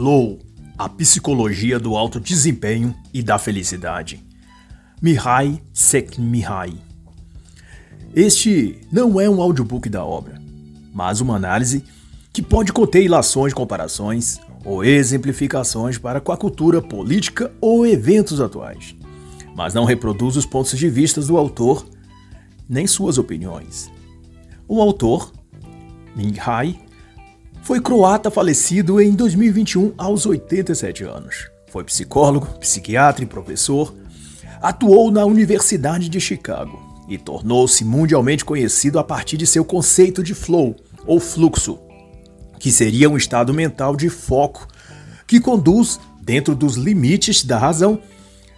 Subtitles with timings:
[0.00, 0.38] Flow,
[0.78, 4.24] a psicologia do alto desempenho e da felicidade.
[5.02, 6.80] Mihai Csikszentmihalyi.
[8.14, 10.40] Este não é um audiobook da obra,
[10.90, 11.84] mas uma análise
[12.32, 18.96] que pode conter ilações, comparações ou exemplificações para com a cultura política ou eventos atuais,
[19.54, 21.86] mas não reproduz os pontos de vista do autor
[22.66, 23.92] nem suas opiniões.
[24.66, 25.30] O autor,
[26.16, 26.80] Mihai,
[27.62, 31.50] foi croata falecido em 2021 aos 87 anos.
[31.68, 33.94] Foi psicólogo, psiquiatra e professor.
[34.60, 40.34] Atuou na Universidade de Chicago e tornou-se mundialmente conhecido a partir de seu conceito de
[40.34, 41.78] flow ou fluxo,
[42.58, 44.66] que seria um estado mental de foco
[45.26, 48.00] que conduz, dentro dos limites da razão,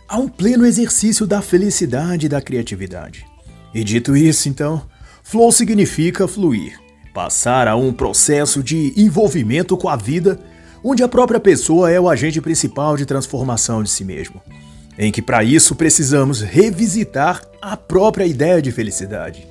[0.09, 3.27] a um pleno exercício da felicidade e da criatividade.
[3.75, 4.83] E dito isso, então,
[5.23, 6.82] flow significa fluir,
[7.13, 10.39] passar a um processo de envolvimento com a vida,
[10.83, 14.41] onde a própria pessoa é o agente principal de transformação de si mesmo,
[14.99, 19.47] em que para isso precisamos revisitar a própria ideia de felicidade.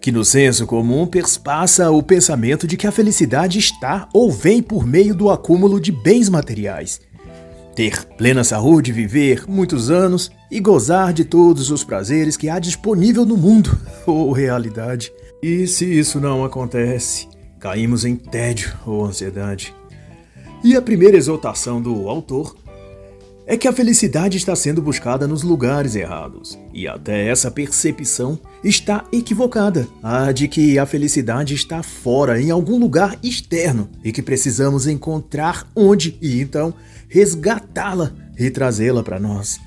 [0.00, 4.86] Que no senso comum perspassa o pensamento de que a felicidade está ou vem por
[4.86, 7.00] meio do acúmulo de bens materiais.
[7.74, 13.24] Ter plena saúde, viver muitos anos e gozar de todos os prazeres que há disponível
[13.24, 15.12] no mundo, ou realidade.
[15.42, 17.28] E se isso não acontece,
[17.60, 19.74] caímos em tédio ou ansiedade.
[20.64, 22.56] E a primeira exortação do autor
[23.46, 26.58] é que a felicidade está sendo buscada nos lugares errados.
[26.74, 32.78] E até essa percepção está equivocada, a de que a felicidade está fora, em algum
[32.78, 36.74] lugar externo, e que precisamos encontrar onde e então
[37.08, 39.58] resgatá-la e trazê-la para nós.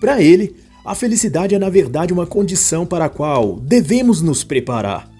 [0.00, 5.10] Para ele, a felicidade é, na verdade, uma condição para a qual devemos nos preparar,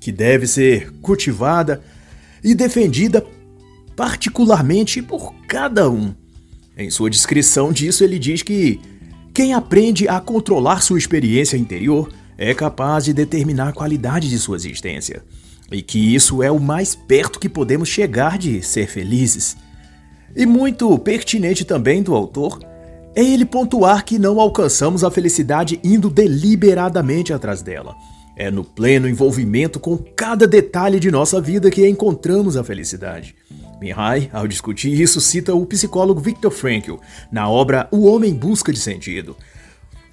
[0.00, 1.80] que deve ser cultivada
[2.42, 3.24] e defendida
[3.94, 6.12] particularmente por cada um.
[6.76, 8.80] Em sua descrição disso, ele diz que
[9.32, 14.56] quem aprende a controlar sua experiência interior é capaz de determinar a qualidade de sua
[14.56, 15.22] existência,
[15.70, 19.56] e que isso é o mais perto que podemos chegar de ser felizes.
[20.34, 22.58] E muito pertinente também do autor
[23.18, 27.96] é ele pontuar que não alcançamos a felicidade indo deliberadamente atrás dela.
[28.36, 33.34] É no pleno envolvimento com cada detalhe de nossa vida que encontramos a felicidade.
[33.80, 36.94] Mihai, ao discutir isso, cita o psicólogo Viktor Frankl
[37.32, 39.36] na obra O Homem em Busca de Sentido,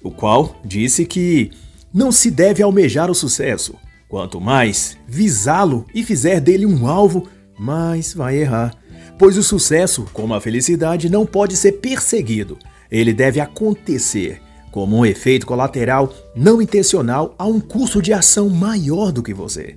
[0.02, 1.52] o qual disse que
[1.94, 3.76] não se deve almejar o sucesso.
[4.08, 8.74] Quanto mais visá-lo e fizer dele um alvo, mais vai errar.
[9.16, 12.58] Pois o sucesso, como a felicidade, não pode ser perseguido,
[12.90, 19.10] ele deve acontecer como um efeito colateral não intencional a um curso de ação maior
[19.10, 19.76] do que você.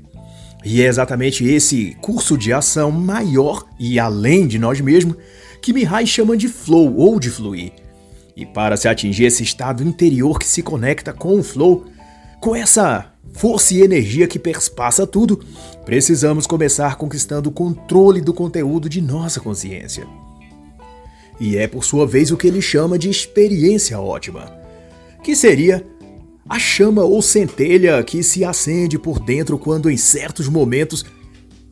[0.63, 5.15] E é exatamente esse curso de ação maior e além de nós mesmos
[5.61, 7.71] que Mihai chama de flow ou de fluir.
[8.35, 11.85] E para se atingir esse estado interior que se conecta com o flow,
[12.41, 15.39] com essa força e energia que perspassa tudo,
[15.85, 20.05] precisamos começar conquistando o controle do conteúdo de nossa consciência
[21.39, 24.51] e é por sua vez o que ele chama de experiência ótima,
[25.23, 25.85] que seria
[26.47, 31.05] a chama ou centelha que se acende por dentro quando em certos momentos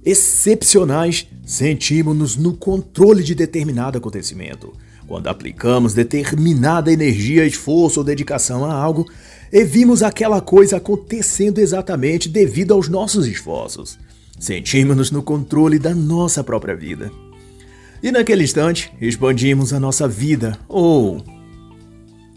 [0.06, 4.72] excepcionais sentimos-nos no controle de determinado acontecimento.
[5.08, 9.10] Quando aplicamos determinada energia, esforço ou dedicação a algo
[9.52, 13.98] e vimos aquela coisa acontecendo exatamente devido aos nossos esforços.
[14.40, 17.12] Sentimos-nos no controle da nossa própria vida.
[18.02, 21.24] E naquele instante, expandimos a nossa vida ou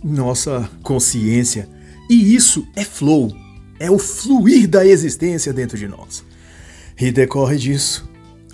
[0.03, 1.69] nossa consciência.
[2.09, 3.33] E isso é flow,
[3.79, 6.25] é o fluir da existência dentro de nós.
[6.99, 8.09] E decorre disso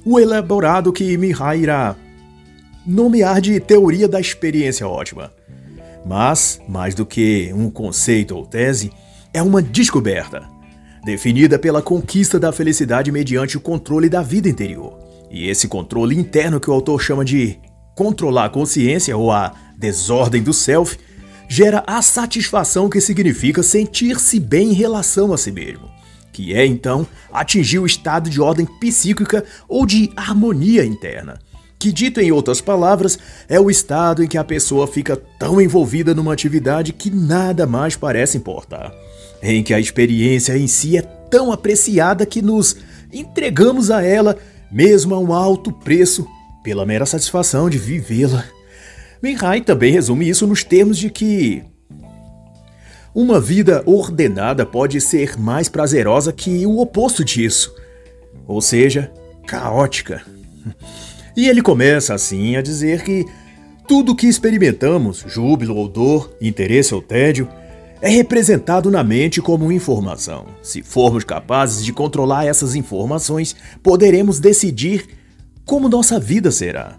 [0.05, 1.97] o elaborado que Mihai irá
[2.87, 5.33] nomear de teoria da experiência ótima.
[6.05, 8.93] Mas, mais do que um conceito ou tese,
[9.35, 10.45] é uma descoberta,
[11.05, 15.06] definida pela conquista da felicidade mediante o controle da vida interior.
[15.31, 17.59] E esse controle interno que o autor chama de
[17.95, 20.99] controlar a consciência ou a desordem do self
[21.49, 25.89] gera a satisfação que significa sentir-se bem em relação a si mesmo,
[26.33, 31.39] que é então atingir o estado de ordem psíquica ou de harmonia interna.
[31.79, 33.19] Que, dito em outras palavras,
[33.49, 37.95] é o estado em que a pessoa fica tão envolvida numa atividade que nada mais
[37.95, 38.93] parece importar.
[39.43, 42.77] Em que a experiência em si é tão apreciada que nos
[43.13, 44.37] entregamos a ela
[44.71, 46.27] mesmo a um alto preço,
[46.63, 48.45] pela mera satisfação de vivê-la.
[49.23, 51.63] Mihai também resume isso nos termos de que
[53.15, 57.75] uma vida ordenada pode ser mais prazerosa que o oposto disso,
[58.47, 59.11] ou seja,
[59.47, 60.23] caótica.
[61.37, 63.25] E ele começa assim a dizer que
[63.89, 67.49] tudo que experimentamos, júbilo ou dor, interesse ou tédio,
[68.01, 70.47] é representado na mente como informação.
[70.63, 75.07] Se formos capazes de controlar essas informações, poderemos decidir
[75.65, 76.97] como nossa vida será.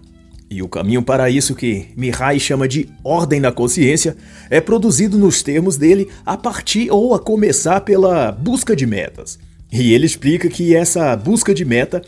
[0.50, 4.16] E o caminho para isso que Mihai chama de ordem da consciência
[4.48, 9.38] é produzido nos termos dele a partir ou a começar pela busca de metas.
[9.70, 12.02] E ele explica que essa busca de meta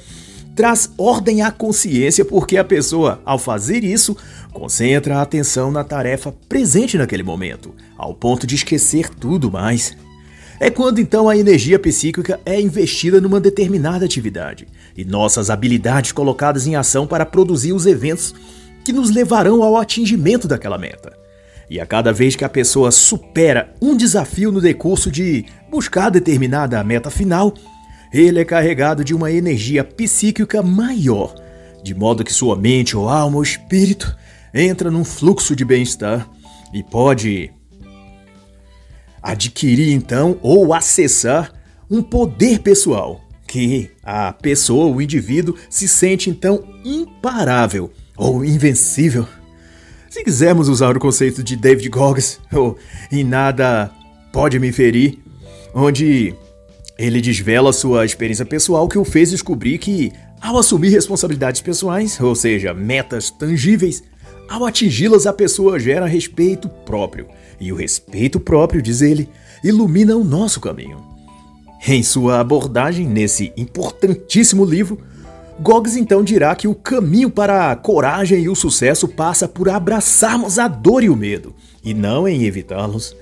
[0.55, 4.17] traz ordem à consciência porque a pessoa, ao fazer isso,
[4.53, 9.97] concentra a atenção na tarefa presente naquele momento, ao ponto de esquecer tudo mais.
[10.59, 16.67] É quando então a energia psíquica é investida numa determinada atividade e nossas habilidades colocadas
[16.67, 18.35] em ação para produzir os eventos
[18.85, 21.17] que nos levarão ao atingimento daquela meta.
[21.71, 26.83] E a cada vez que a pessoa supera um desafio no decurso de buscar determinada
[26.83, 27.55] meta final,
[28.13, 31.35] ele é carregado de uma energia psíquica maior,
[31.83, 34.17] de modo que sua mente ou alma ou espírito
[34.53, 36.29] entra num fluxo de bem-estar
[36.73, 37.51] e pode
[39.23, 41.53] adquirir então ou acessar
[41.91, 49.27] um poder pessoal que a pessoa, o indivíduo, se sente então imparável ou invencível.
[50.09, 52.79] Se quisermos usar o conceito de David Goggins, ou
[53.11, 53.91] em nada
[54.33, 55.19] pode me ferir,
[55.75, 56.35] onde
[57.01, 62.35] ele desvela sua experiência pessoal que o fez descobrir que, ao assumir responsabilidades pessoais, ou
[62.35, 64.03] seja, metas tangíveis,
[64.47, 67.27] ao atingi-las a pessoa gera respeito próprio.
[67.59, 69.31] E o respeito próprio, diz ele,
[69.65, 71.03] ilumina o nosso caminho.
[71.89, 74.99] Em sua abordagem nesse importantíssimo livro,
[75.59, 80.59] Goggins então dirá que o caminho para a coragem e o sucesso passa por abraçarmos
[80.59, 83.17] a dor e o medo, e não em evitá-los.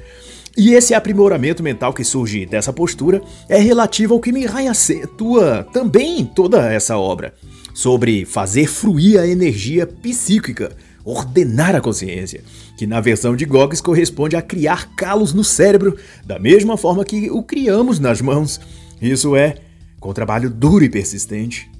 [0.58, 6.18] E esse aprimoramento mental que surge dessa postura é relativo ao que Mihai acentua também
[6.18, 7.32] em toda essa obra,
[7.72, 12.42] sobre fazer fruir a energia psíquica, ordenar a consciência,
[12.76, 15.96] que na versão de Goggins corresponde a criar calos no cérebro,
[16.26, 18.60] da mesma forma que o criamos nas mãos.
[19.00, 19.58] Isso é,
[20.00, 21.70] com trabalho duro e persistente.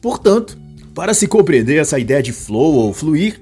[0.00, 0.56] Portanto,
[0.94, 3.38] para se compreender essa ideia de flow ou fluir,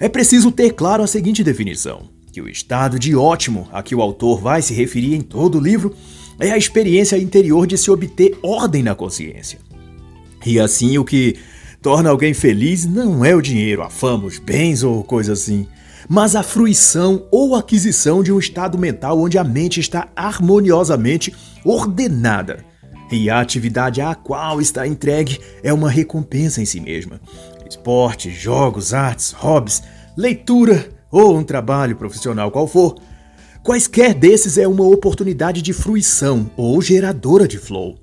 [0.00, 4.02] é preciso ter claro a seguinte definição que o estado de ótimo a que o
[4.02, 5.94] autor vai se referir em todo o livro
[6.40, 9.60] é a experiência interior de se obter ordem na consciência.
[10.44, 11.36] E assim, o que
[11.80, 15.68] torna alguém feliz não é o dinheiro, a fama, os bens ou coisa assim,
[16.08, 21.32] mas a fruição ou aquisição de um estado mental onde a mente está harmoniosamente
[21.64, 22.64] ordenada.
[23.12, 27.20] E a atividade à qual está entregue é uma recompensa em si mesma.
[27.70, 29.84] Esporte, jogos, artes, hobbies,
[30.16, 32.96] leitura, ou um trabalho profissional qual for,
[33.62, 37.96] quaisquer desses é uma oportunidade de fruição ou geradora de flow.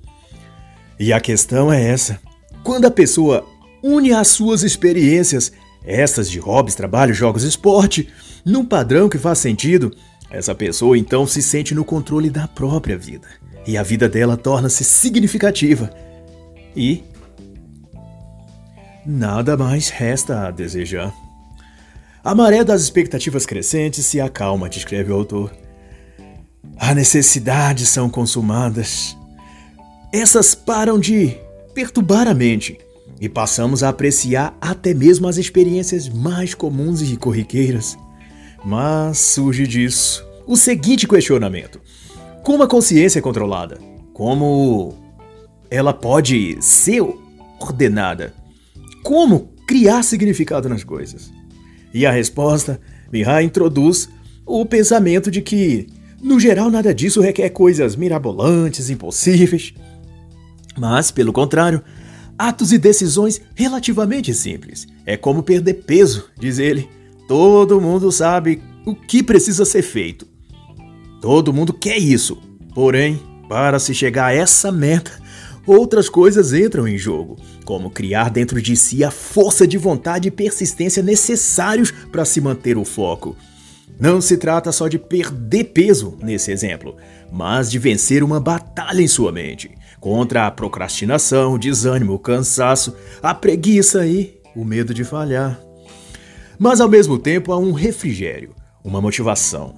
[0.98, 2.18] E a questão é essa:
[2.64, 3.46] quando a pessoa
[3.82, 5.52] une as suas experiências,
[5.84, 8.08] essas de hobbies, trabalho, jogos, esporte,
[8.46, 9.94] num padrão que faz sentido,
[10.30, 13.28] essa pessoa então se sente no controle da própria vida.
[13.66, 15.90] E a vida dela torna-se significativa.
[16.74, 17.04] E
[19.04, 21.12] nada mais resta a desejar.
[22.24, 25.52] A maré das expectativas crescentes se acalma, descreve o autor.
[26.76, 29.16] As necessidades são consumadas.
[30.14, 31.36] Essas param de
[31.74, 32.78] perturbar a mente
[33.20, 37.98] e passamos a apreciar até mesmo as experiências mais comuns e corriqueiras.
[38.64, 41.80] Mas surge disso o seguinte questionamento:
[42.44, 43.80] como a consciência é controlada?
[44.12, 44.94] Como
[45.68, 47.02] ela pode ser
[47.58, 48.32] ordenada?
[49.02, 51.32] Como criar significado nas coisas?
[51.92, 52.80] E a resposta,
[53.12, 54.08] Mihai introduz
[54.46, 55.86] o pensamento de que,
[56.22, 59.74] no geral, nada disso requer coisas mirabolantes, impossíveis.
[60.76, 61.82] Mas, pelo contrário,
[62.38, 64.86] atos e decisões relativamente simples.
[65.04, 66.88] É como perder peso, diz ele.
[67.28, 70.26] Todo mundo sabe o que precisa ser feito.
[71.20, 72.36] Todo mundo quer isso.
[72.74, 75.21] Porém, para se chegar a essa meta,
[75.66, 80.30] outras coisas entram em jogo, como criar dentro de si a força de vontade e
[80.30, 83.36] persistência necessários para se manter o foco.
[84.00, 86.96] Não se trata só de perder peso nesse exemplo,
[87.30, 89.70] mas de vencer uma batalha em sua mente
[90.02, 95.60] contra a procrastinação, o desânimo, o cansaço, a preguiça e o medo de falhar.
[96.58, 98.52] Mas ao mesmo tempo há um refrigério,
[98.82, 99.76] uma motivação.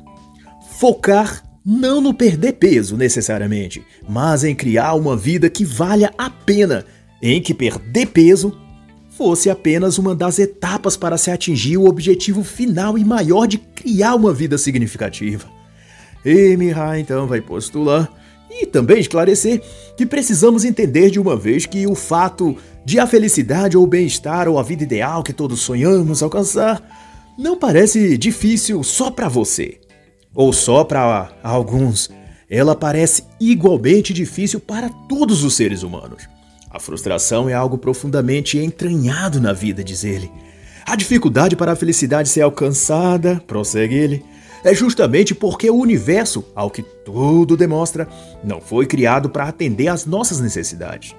[0.78, 6.84] Focar não no perder peso necessariamente, mas em criar uma vida que valha a pena,
[7.22, 8.54] em que perder peso
[9.08, 14.14] fosse apenas uma das etapas para se atingir o objetivo final e maior de criar
[14.14, 15.48] uma vida significativa.
[16.24, 18.12] E Mihai então vai postular
[18.50, 19.62] e também esclarecer
[19.96, 24.58] que precisamos entender de uma vez que o fato de a felicidade ou bem-estar ou
[24.58, 26.82] a vida ideal que todos sonhamos alcançar
[27.38, 29.80] não parece difícil só para você
[30.34, 32.10] ou só para alguns.
[32.50, 36.28] Ela parece igualmente difícil para todos os seres humanos.
[36.70, 40.30] A frustração é algo profundamente entranhado na vida, diz ele.
[40.84, 44.24] A dificuldade para a felicidade ser alcançada, prossegue ele,
[44.64, 48.08] é justamente porque o universo, ao que tudo demonstra,
[48.42, 51.14] não foi criado para atender às nossas necessidades.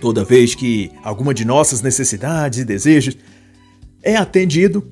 [0.00, 3.16] Toda vez que alguma de nossas necessidades e desejos
[4.02, 4.88] é atendido,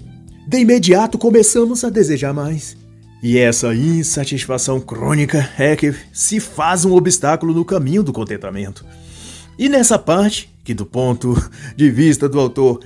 [0.47, 2.77] de imediato começamos a desejar mais.
[3.23, 8.87] E essa insatisfação crônica é que se faz um obstáculo no caminho do contentamento.
[9.59, 11.35] E nessa parte, que do ponto
[11.75, 12.81] de vista do autor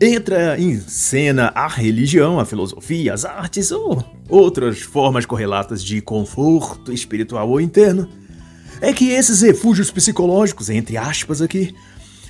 [0.00, 6.92] entra em cena a religião, a filosofia, as artes ou outras formas correlatas de conforto
[6.92, 8.08] espiritual ou interno,
[8.80, 11.74] é que esses refúgios psicológicos, entre aspas aqui,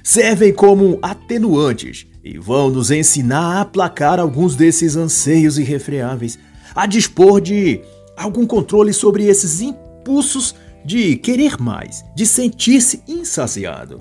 [0.03, 6.39] servem como atenuantes e vão nos ensinar a aplacar alguns desses anseios irrefreáveis,
[6.75, 7.81] a dispor de
[8.17, 13.99] algum controle sobre esses impulsos de querer mais, de sentir-se insaciado.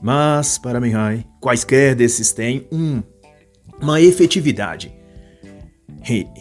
[0.00, 3.02] Mas, para Mihai, quaisquer desses têm um,
[3.80, 4.92] uma efetividade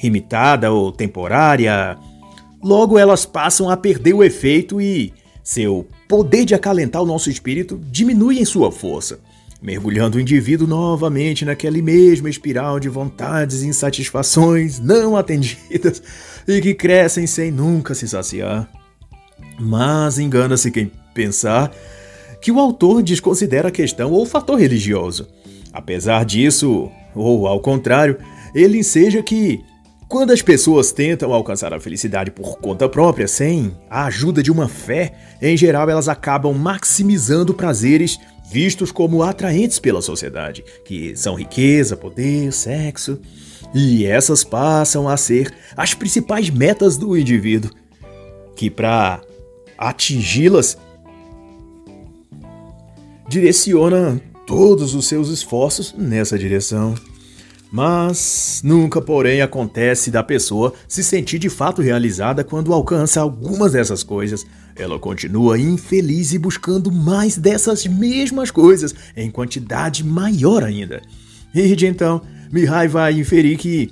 [0.01, 1.98] limitada ou temporária,
[2.63, 5.13] logo elas passam a perder o efeito e
[5.44, 9.20] seu poder de acalentar o nosso espírito diminui em sua força,
[9.62, 16.01] mergulhando o indivíduo novamente naquela mesma espiral de vontades e insatisfações não atendidas
[16.48, 18.68] e que crescem sem nunca se saciar.
[19.60, 21.72] Mas engana-se quem pensar
[22.41, 25.27] que o autor desconsidera a questão ou o fator religioso.
[25.72, 28.18] Apesar disso, ou ao contrário,
[28.56, 29.63] ele enseja que
[30.12, 34.68] quando as pessoas tentam alcançar a felicidade por conta própria, sem a ajuda de uma
[34.68, 38.20] fé, em geral elas acabam maximizando prazeres
[38.51, 43.20] vistos como atraentes pela sociedade, que são riqueza, poder, sexo,
[43.74, 47.72] e essas passam a ser as principais metas do indivíduo,
[48.55, 49.22] que para
[49.77, 50.77] atingi-las
[53.29, 56.93] direciona todos os seus esforços nessa direção.
[57.72, 64.04] Mas nunca, porém, acontece da pessoa se sentir de fato realizada quando alcança algumas dessas
[64.04, 64.46] coisas.
[64.75, 71.01] Ela continua infeliz e buscando mais dessas mesmas coisas, em quantidade maior ainda.
[71.56, 73.90] E de então, Mihai vai inferir que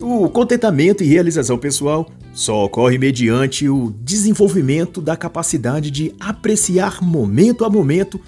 [0.00, 7.64] o contentamento e realização pessoal só ocorre mediante o desenvolvimento da capacidade de apreciar momento
[7.64, 8.18] a momento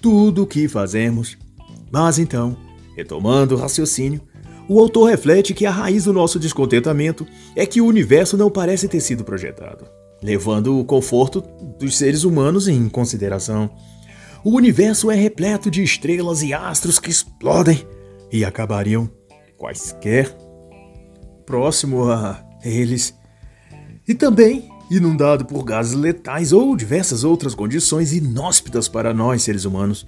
[0.00, 1.38] tudo o que fazemos.
[1.92, 2.56] Mas então,
[2.96, 4.20] retomando o raciocínio,
[4.72, 8.86] o autor reflete que a raiz do nosso descontentamento é que o universo não parece
[8.86, 9.84] ter sido projetado,
[10.22, 11.42] levando o conforto
[11.76, 13.68] dos seres humanos em consideração.
[14.44, 17.84] O universo é repleto de estrelas e astros que explodem
[18.30, 19.10] e acabariam
[19.58, 20.32] quaisquer
[21.44, 23.12] próximo a eles.
[24.06, 30.06] E também inundado por gases letais ou diversas outras condições inóspitas para nós seres humanos.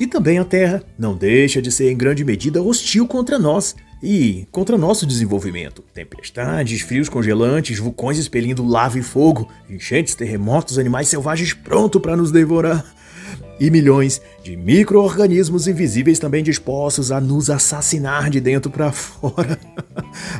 [0.00, 4.48] E também a Terra não deixa de ser em grande medida hostil contra nós e
[4.50, 5.82] contra nosso desenvolvimento.
[5.94, 12.32] Tempestades, frios congelantes, vulcões expelindo lava e fogo, enchentes, terremotos, animais selvagens prontos para nos
[12.32, 12.84] devorar.
[13.60, 19.58] E milhões de micro-organismos invisíveis também dispostos a nos assassinar de dentro para fora,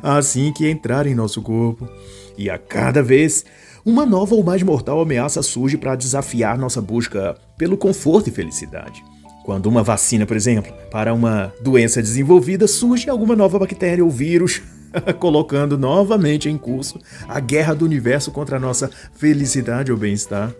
[0.03, 1.89] assim que entrar em nosso corpo.
[2.37, 3.45] E a cada vez,
[3.85, 9.05] uma nova ou mais mortal ameaça surge para desafiar nossa busca pelo conforto e felicidade.
[9.45, 14.63] Quando uma vacina, por exemplo, para uma doença desenvolvida, surge alguma nova bactéria ou vírus,
[15.19, 20.53] colocando novamente em curso a guerra do universo contra a nossa felicidade ou bem-estar.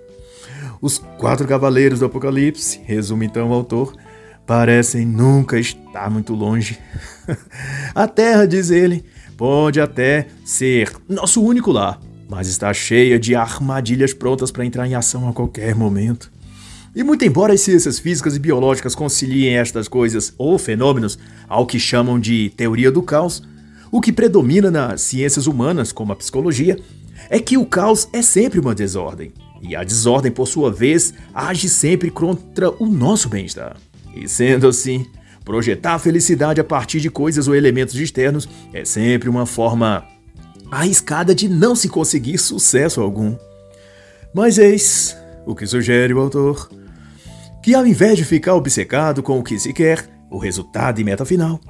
[0.81, 3.95] Os quatro cavaleiros do Apocalipse, resume então o autor,
[4.45, 6.77] parecem nunca estar muito longe.
[7.95, 9.05] a Terra, diz ele,
[9.37, 14.97] pode até ser nosso único lar, mas está cheia de armadilhas prontas para entrar em
[14.97, 16.32] ação a qualquer momento.
[16.95, 21.19] E muito embora as ciências físicas e biológicas conciliem estas coisas ou fenômenos
[21.49, 23.43] ao que chamam de teoria do caos,
[23.91, 26.79] o que predomina nas ciências humanas, como a psicologia,
[27.31, 29.33] é que o caos é sempre uma desordem,
[29.63, 33.77] e a desordem, por sua vez, age sempre contra o nosso bem-estar.
[34.15, 35.07] E sendo assim,
[35.45, 40.05] projetar a felicidade a partir de coisas ou elementos externos é sempre uma forma
[40.71, 43.35] arriscada de não se conseguir sucesso algum.
[44.35, 46.69] Mas eis o que sugere o autor
[47.63, 51.25] que ao invés de ficar obcecado com o que se quer, o resultado e meta
[51.25, 51.61] final,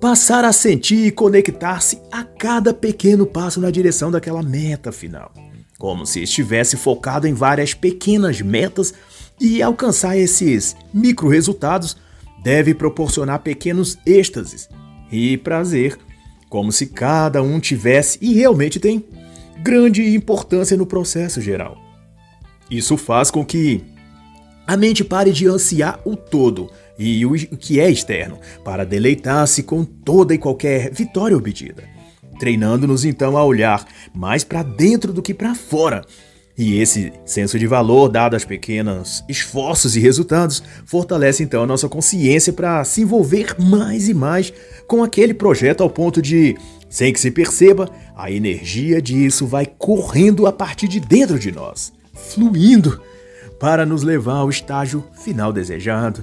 [0.00, 5.32] passar a sentir e conectar-se a cada pequeno passo na direção daquela meta final.
[5.78, 8.94] como se estivesse focado em várias pequenas metas
[9.38, 11.96] e alcançar esses micro resultados
[12.42, 14.70] deve proporcionar pequenos êxtases
[15.12, 15.98] e prazer,
[16.48, 19.04] como se cada um tivesse e realmente tem
[19.62, 21.76] grande importância no processo geral.
[22.70, 23.84] Isso faz com que
[24.66, 29.84] a mente pare de ansiar o todo e o que é externo, para deleitar-se com
[29.84, 31.84] toda e qualquer vitória obtida,
[32.38, 36.04] treinando-nos então a olhar mais para dentro do que para fora.
[36.58, 41.86] E esse senso de valor, dado aos pequenos esforços e resultados, fortalece então a nossa
[41.86, 44.52] consciência para se envolver mais e mais
[44.86, 46.56] com aquele projeto ao ponto de,
[46.88, 51.92] sem que se perceba, a energia disso vai correndo a partir de dentro de nós,
[52.14, 52.98] fluindo
[53.58, 56.22] para nos levar ao estágio final desejado.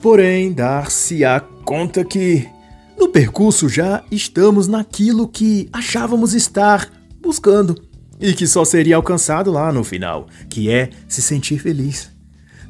[0.00, 2.48] Porém, dar-se-á conta que
[2.98, 7.76] no percurso já estamos naquilo que achávamos estar buscando
[8.20, 12.10] e que só seria alcançado lá no final, que é se sentir feliz.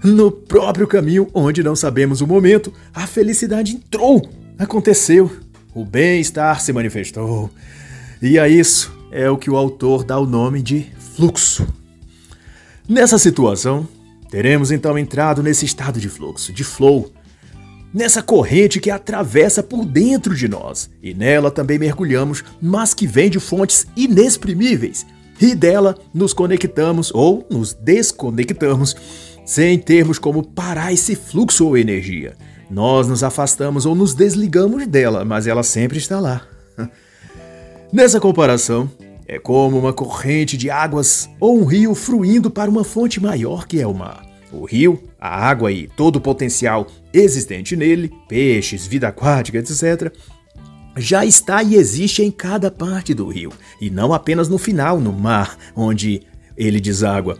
[0.03, 5.31] No próprio caminho onde não sabemos o momento, a felicidade entrou, aconteceu,
[5.75, 7.51] o bem-estar se manifestou.
[8.21, 11.67] E a isso é o que o autor dá o nome de fluxo.
[12.89, 13.87] Nessa situação,
[14.29, 17.13] teremos então entrado nesse estado de fluxo, de flow,
[17.95, 23.31] nessa corrente que atravessa por dentro de nós, e nela também mergulhamos, mas que vem
[23.31, 25.07] de fontes inexprimíveis,
[25.41, 28.97] e dela nos conectamos ou nos desconectamos,
[29.45, 32.37] sem termos como parar esse fluxo ou energia.
[32.71, 36.43] Nós nos afastamos ou nos desligamos dela, mas ela sempre está lá.
[37.93, 38.91] Nessa comparação,
[39.33, 43.81] é como uma corrente de águas ou um rio fluindo para uma fonte maior que
[43.81, 44.27] é o mar.
[44.53, 50.13] O rio, a água e todo o potencial existente nele, peixes, vida aquática, etc.,
[50.99, 55.11] já está e existe em cada parte do rio, e não apenas no final, no
[55.11, 56.21] mar, onde
[56.55, 57.39] ele deságua.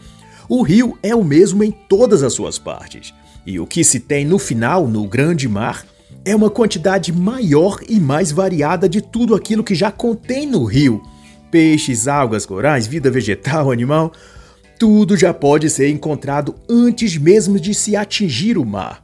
[0.49, 3.13] O rio é o mesmo em todas as suas partes,
[3.45, 5.85] e o que se tem no final, no grande mar,
[6.25, 11.12] é uma quantidade maior e mais variada de tudo aquilo que já contém no rio.
[11.53, 14.11] Peixes, algas, corais, vida vegetal, animal,
[14.79, 19.03] tudo já pode ser encontrado antes mesmo de se atingir o mar.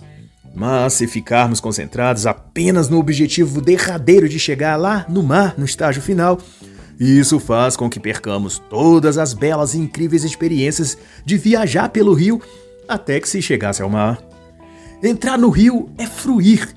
[0.55, 6.01] Mas se ficarmos concentrados apenas no objetivo derradeiro de chegar lá no mar, no estágio
[6.01, 6.39] final,
[6.99, 12.41] isso faz com que percamos todas as belas e incríveis experiências de viajar pelo rio
[12.87, 14.19] até que se chegasse ao mar.
[15.03, 16.67] Entrar no rio é fruir,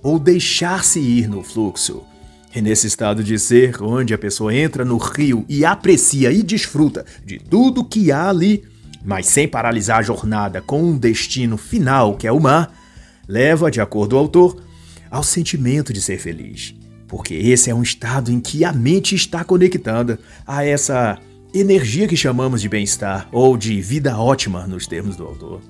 [0.00, 2.06] ou deixar-se ir no fluxo.
[2.58, 7.06] E nesse estado de ser, onde a pessoa entra no rio e aprecia e desfruta
[7.24, 8.64] de tudo que há ali,
[9.04, 12.76] mas sem paralisar a jornada com um destino final que é o mar,
[13.28, 14.60] leva, de acordo com o autor,
[15.08, 16.74] ao sentimento de ser feliz.
[17.06, 21.16] Porque esse é um estado em que a mente está conectada a essa
[21.54, 25.60] energia que chamamos de bem-estar ou de vida ótima nos termos do autor.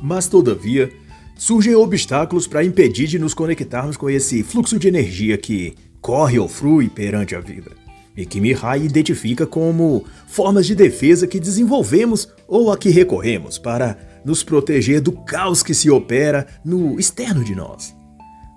[0.00, 0.92] Mas, todavia,
[1.42, 6.46] surgem obstáculos para impedir de nos conectarmos com esse fluxo de energia que corre ou
[6.46, 7.72] flui perante a vida,
[8.16, 13.98] e que Mihai identifica como formas de defesa que desenvolvemos ou a que recorremos para
[14.24, 17.92] nos proteger do caos que se opera no externo de nós.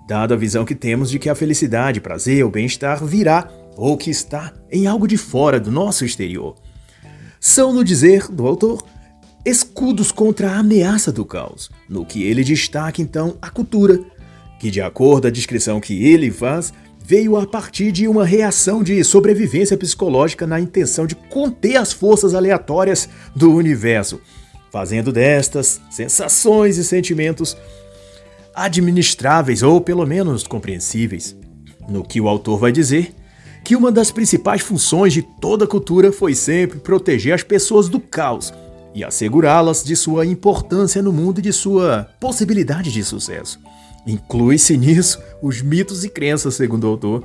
[0.06, 4.10] Dada a visão que temos de que a felicidade, prazer ou bem-estar virá ou que
[4.10, 6.54] está em algo de fora do nosso exterior.
[7.40, 8.80] São, no dizer do autor,
[9.46, 14.00] escudos contra a ameaça do caos, no que ele destaca então a cultura,
[14.58, 19.02] que, de acordo a descrição que ele faz, veio a partir de uma reação de
[19.04, 24.20] sobrevivência psicológica na intenção de conter as forças aleatórias do universo,
[24.72, 27.56] fazendo destas sensações e sentimentos
[28.52, 31.36] administráveis ou pelo menos compreensíveis.
[31.88, 33.14] No que o autor vai dizer
[33.62, 38.52] que uma das principais funções de toda cultura foi sempre proteger as pessoas do caos
[38.96, 43.60] e assegurá-las de sua importância no mundo e de sua possibilidade de sucesso.
[44.06, 47.22] Inclui-se nisso os mitos e crenças, segundo o autor.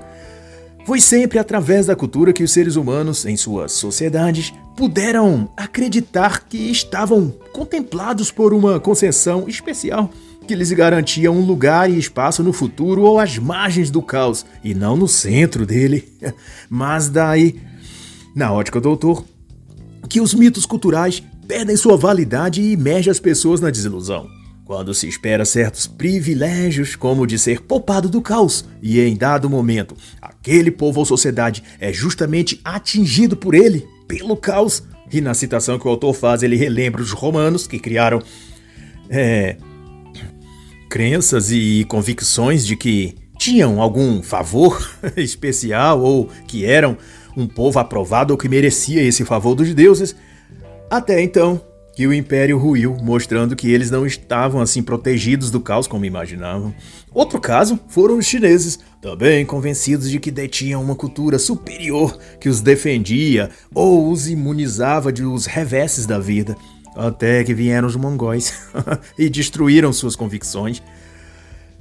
[0.85, 6.69] Foi sempre através da cultura que os seres humanos, em suas sociedades, puderam acreditar que
[6.69, 10.09] estavam contemplados por uma concessão especial
[10.45, 14.73] que lhes garantia um lugar e espaço no futuro ou às margens do caos, e
[14.73, 16.11] não no centro dele.
[16.69, 17.61] Mas daí,
[18.35, 19.23] na ótica do autor,
[20.09, 24.29] que os mitos culturais perdem sua validade e imergem as pessoas na desilusão.
[24.63, 29.93] Quando se espera certos privilégios, como de ser poupado do caos, e em dado momento,
[30.21, 35.85] aquele povo ou sociedade é justamente atingido por ele, pelo caos, e na citação que
[35.85, 38.23] o autor faz, ele relembra os romanos que criaram
[39.09, 39.57] é,
[40.89, 46.97] crenças e convicções de que tinham algum favor especial ou que eram
[47.35, 50.15] um povo aprovado ou que merecia esse favor dos deuses.
[50.91, 51.61] Até então,
[51.95, 56.75] que o império ruiu, mostrando que eles não estavam assim protegidos do caos como imaginavam.
[57.13, 62.59] Outro caso foram os chineses, também convencidos de que detinham uma cultura superior que os
[62.59, 66.57] defendia ou os imunizava dos reveses da vida.
[66.93, 68.53] Até que vieram os mongóis
[69.17, 70.83] e destruíram suas convicções.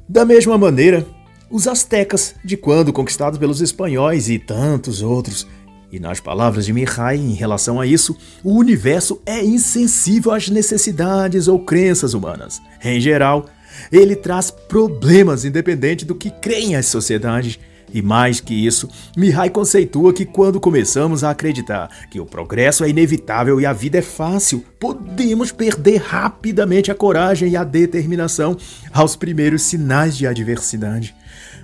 [0.08, 1.04] Da mesma maneira,
[1.50, 5.48] os astecas, de quando conquistados pelos espanhóis e tantos outros,
[5.92, 11.48] e nas palavras de Mihai em relação a isso, o universo é insensível às necessidades
[11.48, 12.62] ou crenças humanas.
[12.82, 13.46] Em geral,
[13.90, 17.58] ele traz problemas independente do que creem as sociedades.
[17.92, 22.88] E mais que isso, Mihai conceitua que quando começamos a acreditar que o progresso é
[22.88, 28.56] inevitável e a vida é fácil, podemos perder rapidamente a coragem e a determinação
[28.92, 31.16] aos primeiros sinais de adversidade.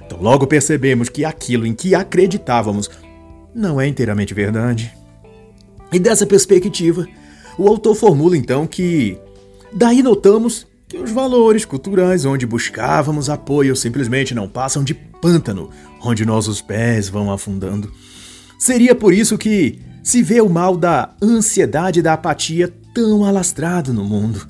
[0.04, 2.90] Então, logo percebemos que aquilo em que acreditávamos
[3.56, 4.92] não é inteiramente verdade.
[5.90, 7.08] E dessa perspectiva,
[7.56, 9.18] o autor formula então que
[9.72, 15.70] daí notamos que os valores culturais onde buscávamos apoio simplesmente não passam de pântano,
[16.02, 17.90] onde nossos pés vão afundando.
[18.58, 23.92] Seria por isso que se vê o mal da ansiedade e da apatia tão alastrado
[23.92, 24.46] no mundo.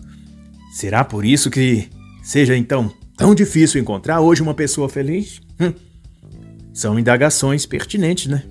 [0.75, 1.88] Será por isso que
[2.23, 5.40] seja então tão difícil encontrar hoje uma pessoa feliz?
[5.61, 5.73] Hum.
[6.75, 8.42] São indagações pertinentes, né?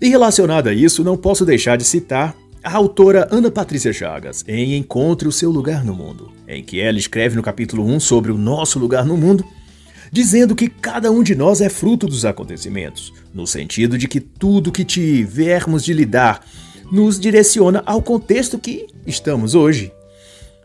[0.00, 4.76] E relacionado a isso, não posso deixar de citar a autora Ana Patrícia Chagas em
[4.76, 8.36] Encontre o Seu Lugar no Mundo, em que ela escreve no capítulo 1 sobre o
[8.36, 9.44] nosso lugar no mundo,
[10.12, 14.72] dizendo que cada um de nós é fruto dos acontecimentos, no sentido de que tudo
[14.72, 16.44] que tivermos de lidar
[16.90, 19.92] nos direciona ao contexto que estamos hoje.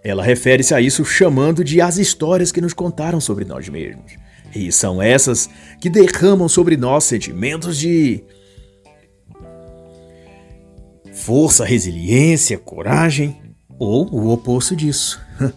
[0.03, 4.13] Ela refere-se a isso chamando de as histórias que nos contaram sobre nós mesmos.
[4.53, 8.23] E são essas que derramam sobre nós sentimentos de
[11.21, 13.39] força, resiliência, coragem
[13.77, 15.21] ou o oposto disso.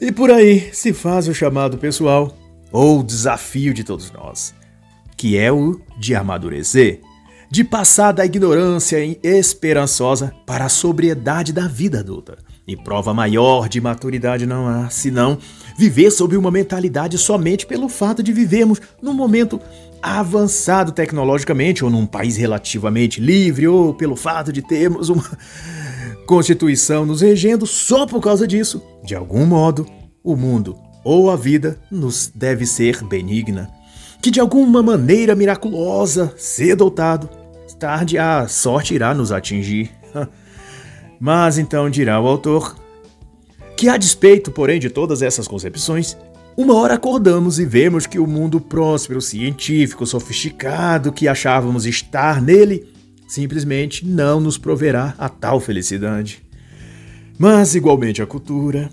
[0.00, 2.36] e por aí se faz o chamado pessoal
[2.70, 4.54] ou desafio de todos nós,
[5.16, 7.00] que é o de amadurecer,
[7.50, 12.36] de passar da ignorância esperançosa para a sobriedade da vida adulta.
[12.68, 15.38] E prova maior de maturidade não há, senão
[15.78, 19.60] viver sob uma mentalidade somente pelo fato de vivermos num momento
[20.02, 25.24] avançado tecnologicamente ou num país relativamente livre ou pelo fato de termos uma
[26.26, 28.82] constituição nos regendo só por causa disso.
[29.04, 29.86] De algum modo,
[30.22, 33.70] o mundo ou a vida nos deve ser benigna,
[34.20, 37.28] que de alguma maneira miraculosa, cedo ou tarde,
[37.78, 39.90] tarde a sorte irá nos atingir.
[41.20, 42.76] Mas então dirá o autor
[43.76, 46.16] que, a despeito, porém, de todas essas concepções,
[46.56, 52.86] uma hora acordamos e vemos que o mundo próspero, científico, sofisticado que achávamos estar nele
[53.28, 56.42] simplesmente não nos proverá a tal felicidade.
[57.38, 58.88] Mas, igualmente, a cultura.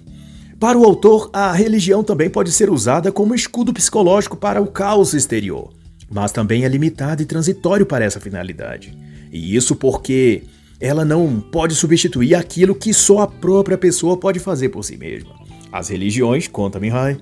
[0.60, 5.14] Para o autor, a religião também pode ser usada como escudo psicológico para o caos
[5.14, 5.74] exterior,
[6.10, 8.98] mas também é limitada e transitório para essa finalidade.
[9.32, 10.44] E isso porque
[10.80, 15.32] ela não pode substituir aquilo que só a própria pessoa pode fazer por si mesma.
[15.72, 17.18] As religiões, conta Mihai,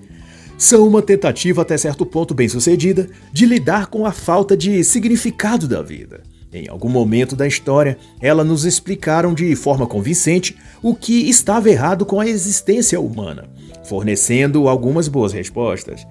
[0.62, 5.68] são uma tentativa até certo ponto bem sucedida de lidar com a falta de significado
[5.68, 6.22] da vida.
[6.54, 12.06] Em algum momento da história, elas nos explicaram de forma convincente o que estava errado
[12.06, 13.50] com a existência humana,
[13.86, 16.06] fornecendo algumas boas respostas.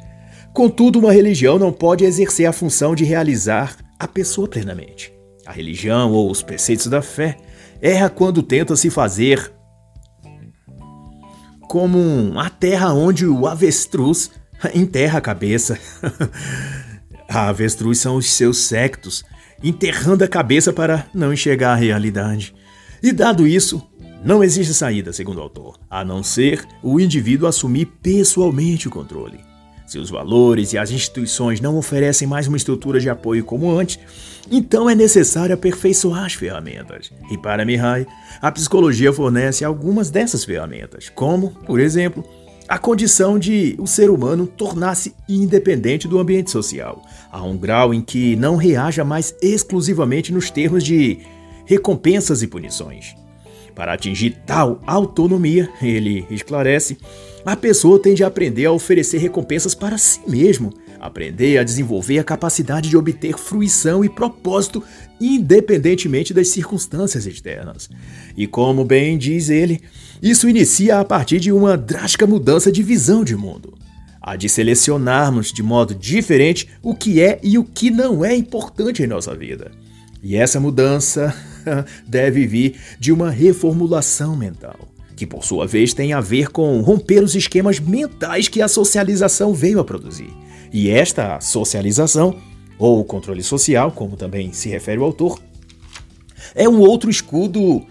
[0.53, 5.13] Contudo, uma religião não pode exercer a função de realizar a pessoa plenamente.
[5.47, 7.37] A religião ou os preceitos da fé
[7.81, 9.53] erra quando tenta se fazer
[11.69, 14.29] como a terra onde o avestruz
[14.75, 15.79] enterra a cabeça.
[17.29, 19.25] a avestruz são os seus sectos,
[19.63, 22.55] enterrando a cabeça para não enxergar a realidade.
[23.03, 23.83] E dado isso,
[24.23, 29.41] não existe saída, segundo o autor, a não ser o indivíduo assumir pessoalmente o controle.
[29.87, 33.99] Se os valores e as instituições não oferecem mais uma estrutura de apoio como antes,
[34.49, 37.11] então é necessário aperfeiçoar as ferramentas.
[37.31, 38.07] E para Mihai,
[38.41, 42.25] a psicologia fornece algumas dessas ferramentas, como, por exemplo,
[42.71, 48.01] a condição de o ser humano tornar-se independente do ambiente social, a um grau em
[48.01, 51.19] que não reaja mais exclusivamente nos termos de
[51.67, 53.17] recompensas e punições.
[53.75, 56.97] Para atingir tal autonomia, ele esclarece,
[57.45, 62.25] a pessoa tem de aprender a oferecer recompensas para si mesmo, aprender a desenvolver a
[62.25, 64.81] capacidade de obter fruição e propósito
[65.21, 67.91] independentemente das circunstâncias externas.
[68.37, 69.81] E como bem diz ele,
[70.23, 73.75] isso inicia a partir de uma drástica mudança de visão de mundo.
[74.21, 79.03] A de selecionarmos de modo diferente o que é e o que não é importante
[79.03, 79.71] em nossa vida.
[80.23, 81.35] E essa mudança
[82.07, 84.79] deve vir de uma reformulação mental,
[85.17, 89.55] que por sua vez tem a ver com romper os esquemas mentais que a socialização
[89.55, 90.31] veio a produzir.
[90.71, 92.37] E esta socialização,
[92.79, 95.41] ou controle social, como também se refere o autor,
[96.55, 97.87] é um outro escudo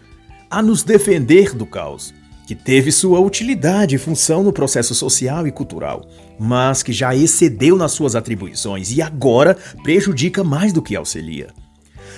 [0.50, 2.14] a nos defender do caos,
[2.50, 6.10] que teve sua utilidade e função no processo social e cultural,
[6.40, 11.50] mas que já excedeu nas suas atribuições e agora prejudica mais do que auxilia.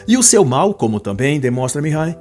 [0.08, 2.18] E o seu mal, como também demonstra Mihai,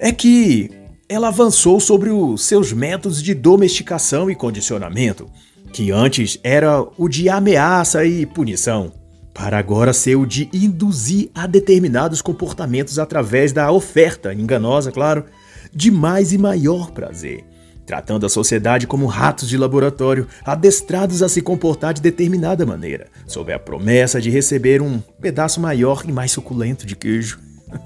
[0.00, 0.68] é que
[1.08, 5.30] ela avançou sobre os seus métodos de domesticação e condicionamento,
[5.72, 8.92] que antes era o de ameaça e punição,
[9.38, 15.26] para agora ser o de induzir a determinados comportamentos através da oferta, enganosa, claro,
[15.72, 17.44] de mais e maior prazer,
[17.86, 23.52] tratando a sociedade como ratos de laboratório, adestrados a se comportar de determinada maneira, sob
[23.52, 27.38] a promessa de receber um pedaço maior e mais suculento de queijo.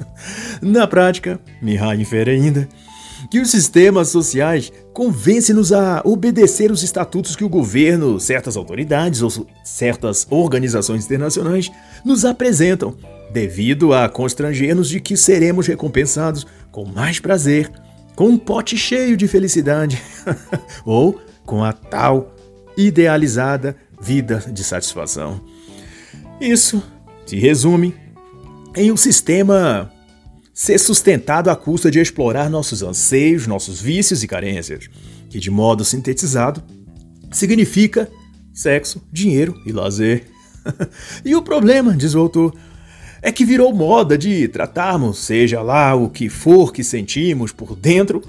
[0.62, 2.66] Na prática, Mihai infere ainda
[3.32, 9.30] que os sistemas sociais convencem-nos a obedecer os estatutos que o governo, certas autoridades ou
[9.64, 11.72] certas organizações internacionais
[12.04, 12.94] nos apresentam,
[13.32, 17.72] devido a constranger-nos de que seremos recompensados com mais prazer,
[18.14, 19.98] com um pote cheio de felicidade
[20.84, 22.34] ou com a tal
[22.76, 25.40] idealizada vida de satisfação.
[26.38, 26.82] Isso
[27.24, 27.94] se resume
[28.76, 29.90] em um sistema
[30.52, 34.88] ser sustentado à custa de explorar nossos anseios, nossos vícios e carências,
[35.30, 36.62] que de modo sintetizado
[37.30, 38.08] significa
[38.52, 40.26] sexo, dinheiro e lazer.
[41.24, 42.54] e o problema, diz o autor,
[43.22, 48.20] é que virou moda de tratarmos, seja lá o que for que sentimos por dentro,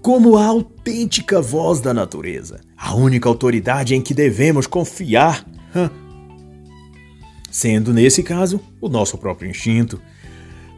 [0.00, 5.44] como a autêntica voz da natureza, a única autoridade em que devemos confiar.
[7.50, 10.00] Sendo nesse caso o nosso próprio instinto,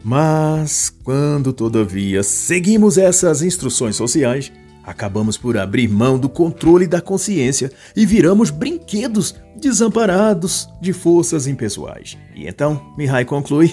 [0.04, 4.50] mas, quando todavia seguimos essas instruções sociais,
[4.82, 12.18] acabamos por abrir mão do controle da consciência e viramos brinquedos desamparados de forças impessoais.
[12.34, 13.72] E então, Mihai conclui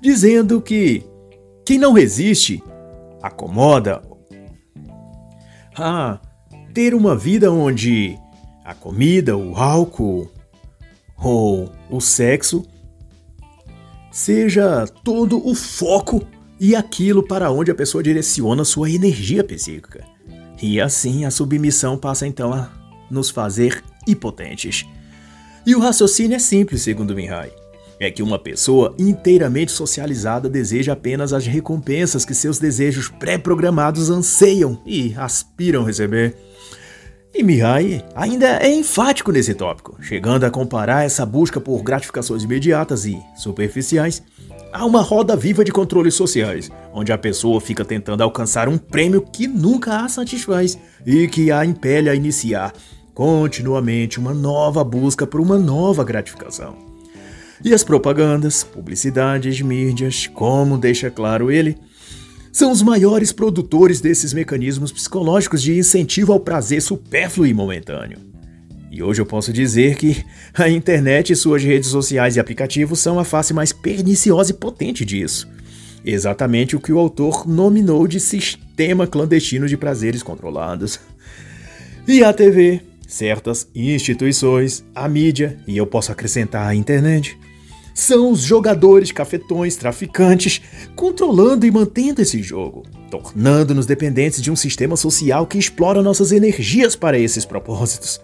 [0.00, 1.04] dizendo que
[1.64, 2.62] quem não resiste
[3.22, 4.02] acomoda
[5.76, 6.18] a
[6.72, 8.18] ter uma vida onde
[8.64, 10.30] a comida, o álcool
[11.22, 12.64] ou o sexo
[14.10, 16.22] seja todo o foco
[16.58, 20.04] e aquilo para onde a pessoa direciona sua energia psíquica.
[20.62, 22.70] E assim a submissão passa então a
[23.10, 24.84] nos fazer impotentes.
[25.66, 27.52] E o raciocínio é simples, segundo Mihai.
[27.98, 34.80] É que uma pessoa inteiramente socializada deseja apenas as recompensas que seus desejos pré-programados anseiam
[34.86, 36.34] e aspiram receber.
[37.32, 43.04] E Mihai ainda é enfático nesse tópico, chegando a comparar essa busca por gratificações imediatas
[43.04, 44.22] e superficiais
[44.72, 49.22] a uma roda viva de controles sociais, onde a pessoa fica tentando alcançar um prêmio
[49.22, 52.72] que nunca a satisfaz e que a impele a iniciar
[53.14, 56.76] continuamente uma nova busca por uma nova gratificação.
[57.62, 61.76] E as propagandas, publicidades, mídias, como deixa claro ele,
[62.52, 68.18] são os maiores produtores desses mecanismos psicológicos de incentivo ao prazer supérfluo e momentâneo.
[68.90, 73.20] E hoje eu posso dizer que a internet e suas redes sociais e aplicativos são
[73.20, 75.48] a face mais perniciosa e potente disso.
[76.04, 80.98] Exatamente o que o autor nominou de sistema clandestino de prazeres controlados.
[82.08, 87.38] E a TV, certas instituições, a mídia, e eu posso acrescentar a internet,
[87.94, 90.60] são os jogadores cafetões, traficantes,
[90.94, 96.96] controlando e mantendo esse jogo, tornando-nos dependentes de um sistema social que explora nossas energias
[96.96, 98.20] para esses propósitos.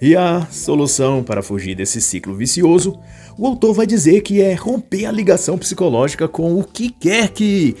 [0.00, 2.98] E a solução para fugir desse ciclo vicioso,
[3.36, 7.76] o autor vai dizer que é romper a ligação psicológica com o que quer que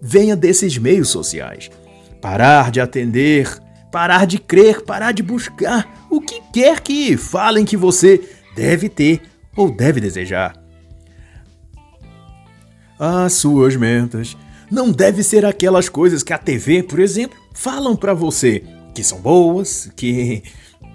[0.00, 1.70] venha desses meios sociais.
[2.20, 3.48] Parar de atender,
[3.90, 8.20] parar de crer, parar de buscar o que quer que falem que você
[8.54, 9.22] deve ter
[9.56, 10.54] ou deve desejar.
[12.98, 14.36] As suas metas
[14.70, 18.62] não devem ser aquelas coisas que a TV, por exemplo, falam para você
[18.94, 20.42] que são boas, que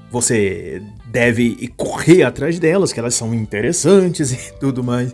[0.10, 5.13] você deve correr atrás delas, que elas são interessantes e tudo mais.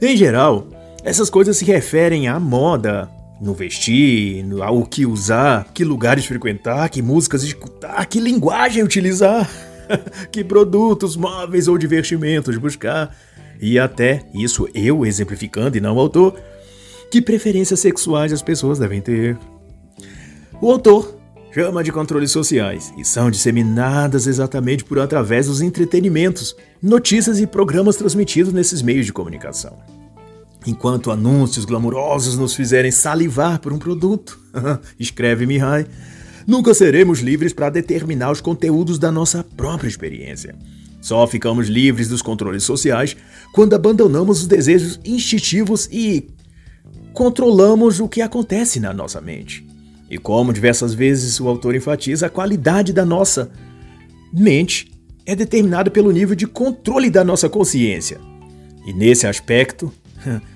[0.00, 0.66] Em geral,
[1.04, 7.02] essas coisas se referem à moda, no vestir, ao que usar, que lugares frequentar, que
[7.02, 9.48] músicas escutar, que linguagem utilizar.
[10.30, 13.14] que produtos, móveis ou divertimentos buscar,
[13.60, 16.38] e até, isso eu exemplificando e não o autor,
[17.10, 19.38] que preferências sexuais as pessoas devem ter.
[20.60, 21.16] O autor
[21.52, 27.96] chama de controles sociais e são disseminadas exatamente por através dos entretenimentos, notícias e programas
[27.96, 29.78] transmitidos nesses meios de comunicação.
[30.66, 34.40] Enquanto anúncios glamurosos nos fizerem salivar por um produto,
[34.98, 35.86] escreve Mihai,
[36.46, 40.54] nunca seremos livres para determinar os conteúdos da nossa própria experiência.
[41.00, 43.16] Só ficamos livres dos controles sociais
[43.52, 46.28] quando abandonamos os desejos instintivos e
[47.12, 49.66] controlamos o que acontece na nossa mente.
[50.10, 53.50] E como diversas vezes o autor enfatiza, a qualidade da nossa
[54.32, 54.92] mente
[55.26, 58.20] é determinada pelo nível de controle da nossa consciência.
[58.86, 59.92] E nesse aspecto,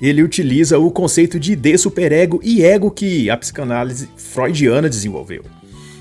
[0.00, 5.44] ele utiliza o conceito de id, superego e ego que a psicanálise freudiana desenvolveu.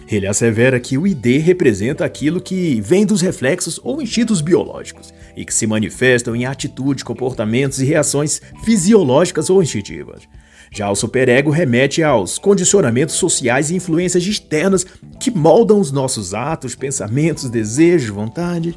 [0.09, 5.45] Ele assevera que o ID representa aquilo que vem dos reflexos ou instintos biológicos e
[5.45, 10.23] que se manifestam em atitudes, comportamentos e reações fisiológicas ou instintivas.
[10.71, 14.85] Já o superego remete aos condicionamentos sociais e influências externas
[15.19, 18.75] que moldam os nossos atos, pensamentos, desejos, vontades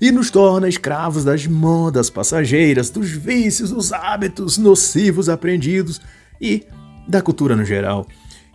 [0.00, 6.00] e nos torna escravos das modas passageiras, dos vícios, dos hábitos nocivos aprendidos
[6.40, 6.64] e
[7.08, 8.06] da cultura no geral.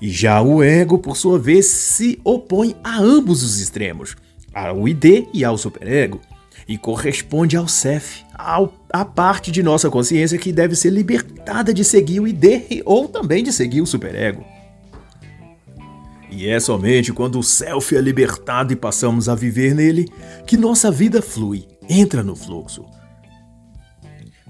[0.01, 4.15] E já o ego, por sua vez, se opõe a ambos os extremos,
[4.53, 6.19] ao ID e ao superego,
[6.67, 11.83] e corresponde ao CEF, ao, à parte de nossa consciência que deve ser libertada de
[11.83, 14.43] seguir o ID ou também de seguir o superego.
[16.31, 20.07] E é somente quando o self é libertado e passamos a viver nele
[20.47, 22.85] que nossa vida flui, entra no fluxo.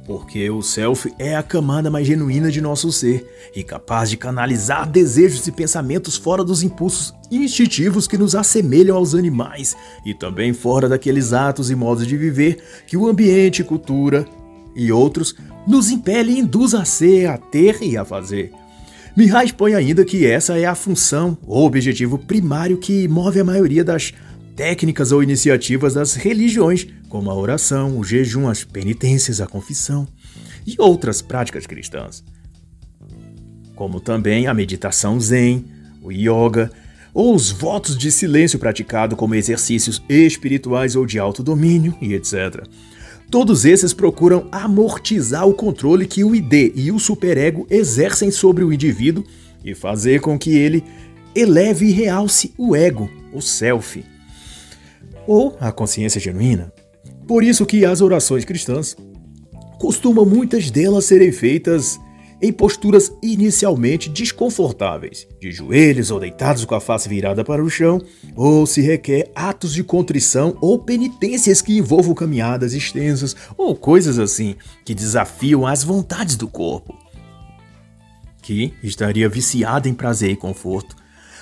[0.06, 4.90] Porque o self é a camada mais genuína de nosso ser e capaz de canalizar
[4.90, 10.90] desejos e pensamentos fora dos impulsos instintivos que nos assemelham aos animais e também fora
[10.90, 14.26] daqueles atos e modos de viver que o ambiente, cultura
[14.76, 15.36] e outros
[15.68, 18.52] nos impele e induz a ser, a ter e a fazer.
[19.16, 23.84] Mihai expõe ainda que essa é a função ou objetivo primário que move a maioria
[23.84, 24.14] das
[24.56, 30.08] técnicas ou iniciativas das religiões, como a oração, o jejum, as penitências, a confissão
[30.66, 32.24] e outras práticas cristãs.
[33.76, 35.66] Como também a meditação zen,
[36.02, 36.72] o yoga
[37.14, 42.66] ou os votos de silêncio praticado como exercícios espirituais ou de autodomínio e etc.
[43.32, 48.74] Todos esses procuram amortizar o controle que o ID e o superego exercem sobre o
[48.74, 49.24] indivíduo
[49.64, 50.84] e fazer com que ele
[51.34, 54.04] eleve e realce o ego, o self,
[55.26, 56.74] ou a consciência genuína.
[57.26, 58.98] Por isso que as orações cristãs
[59.80, 61.98] costumam muitas delas serem feitas
[62.42, 68.02] em posturas inicialmente desconfortáveis, de joelhos ou deitados com a face virada para o chão,
[68.36, 74.56] ou se requer atos de contrição ou penitências que envolvam caminhadas extensas ou coisas assim
[74.84, 76.98] que desafiam as vontades do corpo,
[78.42, 80.96] que estaria viciado em prazer e conforto,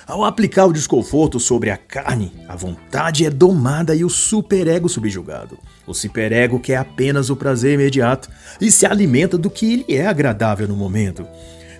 [0.06, 5.56] ao aplicar o desconforto sobre a carne, a vontade é domada e o superego subjugado.
[5.90, 10.68] O superego quer apenas o prazer imediato e se alimenta do que lhe é agradável
[10.68, 11.26] no momento.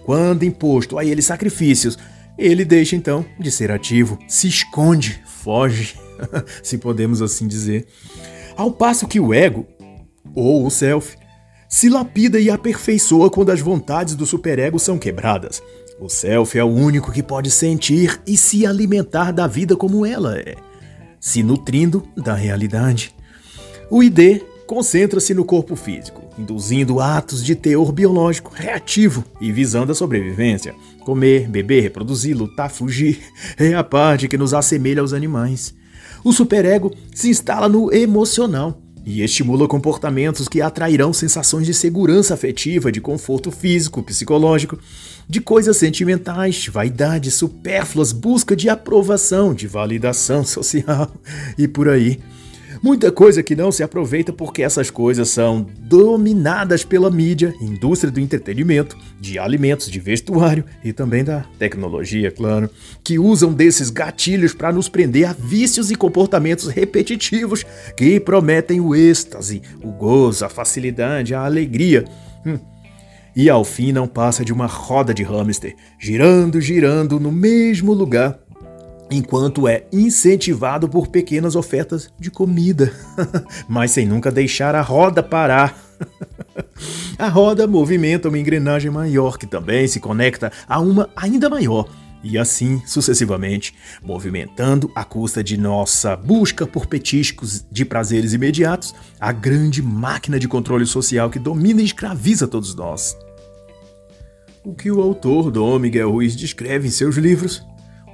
[0.04, 1.96] Quando imposto a ele sacrifícios,
[2.36, 5.94] ele deixa então de ser ativo, se esconde, foge,
[6.60, 7.86] se podemos assim dizer.
[8.56, 9.64] Ao passo que o ego,
[10.34, 11.16] ou o self,
[11.68, 15.62] se lapida e aperfeiçoa quando as vontades do superego são quebradas.
[16.00, 20.36] O self é o único que pode sentir e se alimentar da vida como ela
[20.36, 20.56] é,
[21.20, 23.14] se nutrindo da realidade.
[23.90, 29.96] O ID concentra-se no corpo físico, induzindo atos de teor biológico reativo e visando a
[29.96, 30.76] sobrevivência.
[31.00, 33.18] Comer, beber, reproduzir, lutar, fugir
[33.58, 35.74] é a parte que nos assemelha aos animais.
[36.22, 42.92] O superego se instala no emocional e estimula comportamentos que atrairão sensações de segurança afetiva,
[42.92, 44.78] de conforto físico, psicológico,
[45.28, 51.10] de coisas sentimentais, vaidade, supérfluas, busca de aprovação, de validação social
[51.58, 52.20] e por aí.
[52.82, 58.18] Muita coisa que não se aproveita porque essas coisas são dominadas pela mídia, indústria do
[58.18, 62.70] entretenimento, de alimentos, de vestuário e também da tecnologia, claro,
[63.04, 68.94] que usam desses gatilhos para nos prender a vícios e comportamentos repetitivos que prometem o
[68.94, 72.06] êxtase, o gozo, a facilidade, a alegria.
[72.46, 72.58] Hum.
[73.36, 78.40] E ao fim não passa de uma roda de hamster, girando, girando no mesmo lugar
[79.10, 82.92] enquanto é incentivado por pequenas ofertas de comida,
[83.68, 85.76] mas sem nunca deixar a roda parar.
[87.18, 91.88] a roda movimenta uma engrenagem maior que também se conecta a uma ainda maior.
[92.22, 99.32] E assim sucessivamente, movimentando à custa de nossa busca por petiscos de prazeres imediatos, a
[99.32, 103.16] grande máquina de controle social que domina e escraviza todos nós.
[104.62, 107.64] O que o autor Dom Miguel Ruiz descreve em seus livros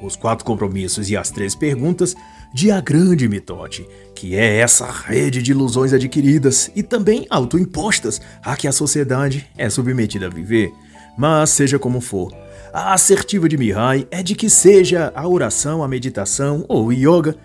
[0.03, 2.15] os quatro compromissos e as três perguntas
[2.53, 8.57] de A Grande Mitote, que é essa rede de ilusões adquiridas e também autoimpostas a
[8.57, 10.73] que a sociedade é submetida a viver.
[11.19, 12.33] Mas seja como for,
[12.73, 17.37] a assertiva de Mihai é de que seja a oração, a meditação ou o yoga,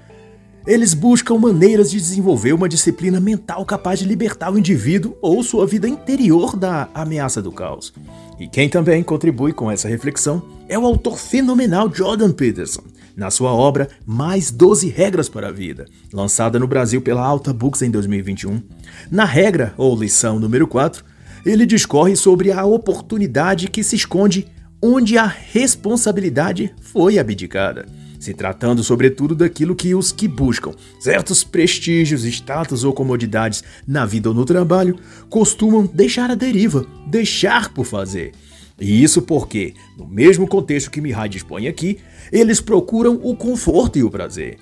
[0.67, 5.65] eles buscam maneiras de desenvolver uma disciplina mental capaz de libertar o indivíduo ou sua
[5.65, 7.93] vida interior da ameaça do caos.
[8.41, 12.81] E quem também contribui com essa reflexão é o autor fenomenal Jordan Peterson,
[13.15, 17.83] na sua obra Mais 12 Regras para a Vida, lançada no Brasil pela Alta Books
[17.83, 18.59] em 2021.
[19.11, 21.05] Na regra, ou lição número 4,
[21.45, 24.47] ele discorre sobre a oportunidade que se esconde
[24.81, 27.85] onde a responsabilidade foi abdicada
[28.21, 34.29] se tratando sobretudo daquilo que os que buscam certos prestígios, status ou comodidades na vida
[34.29, 34.95] ou no trabalho
[35.27, 38.31] costumam deixar a deriva, deixar por fazer.
[38.79, 41.97] E isso porque, no mesmo contexto que Mihai dispõe aqui,
[42.31, 44.57] eles procuram o conforto e o prazer.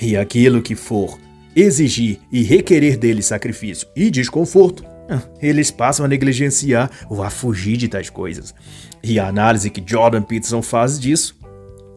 [0.00, 1.18] E aquilo que for
[1.54, 7.76] exigir e requerer deles sacrifício e desconforto, ah, eles passam a negligenciar ou a fugir
[7.76, 8.54] de tais coisas.
[9.02, 11.41] E a análise que Jordan Peterson faz disso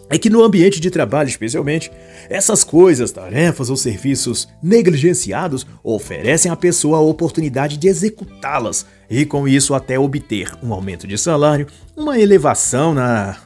[0.10, 1.92] é que no ambiente de trabalho, especialmente,
[2.30, 9.48] essas coisas, tarefas ou serviços negligenciados oferecem à pessoa a oportunidade de executá-las e, com
[9.48, 13.38] isso, até obter um aumento de salário, uma elevação na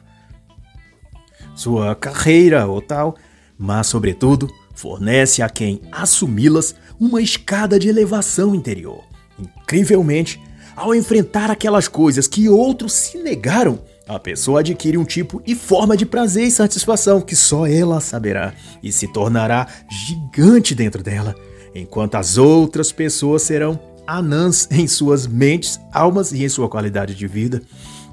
[1.54, 3.16] sua carreira ou tal,
[3.58, 9.02] mas, sobretudo, fornece a quem assumi-las uma escada de elevação interior.
[9.38, 10.40] Incrivelmente,
[10.76, 13.78] ao enfrentar aquelas coisas que outros se negaram
[14.14, 18.52] a pessoa adquire um tipo e forma de prazer e satisfação que só ela saberá
[18.82, 21.34] e se tornará gigante dentro dela,
[21.72, 27.26] enquanto as outras pessoas serão anãs em suas mentes, almas e em sua qualidade de
[27.28, 27.62] vida.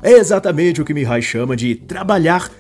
[0.03, 2.51] É exatamente o que Mihai chama de trabalhar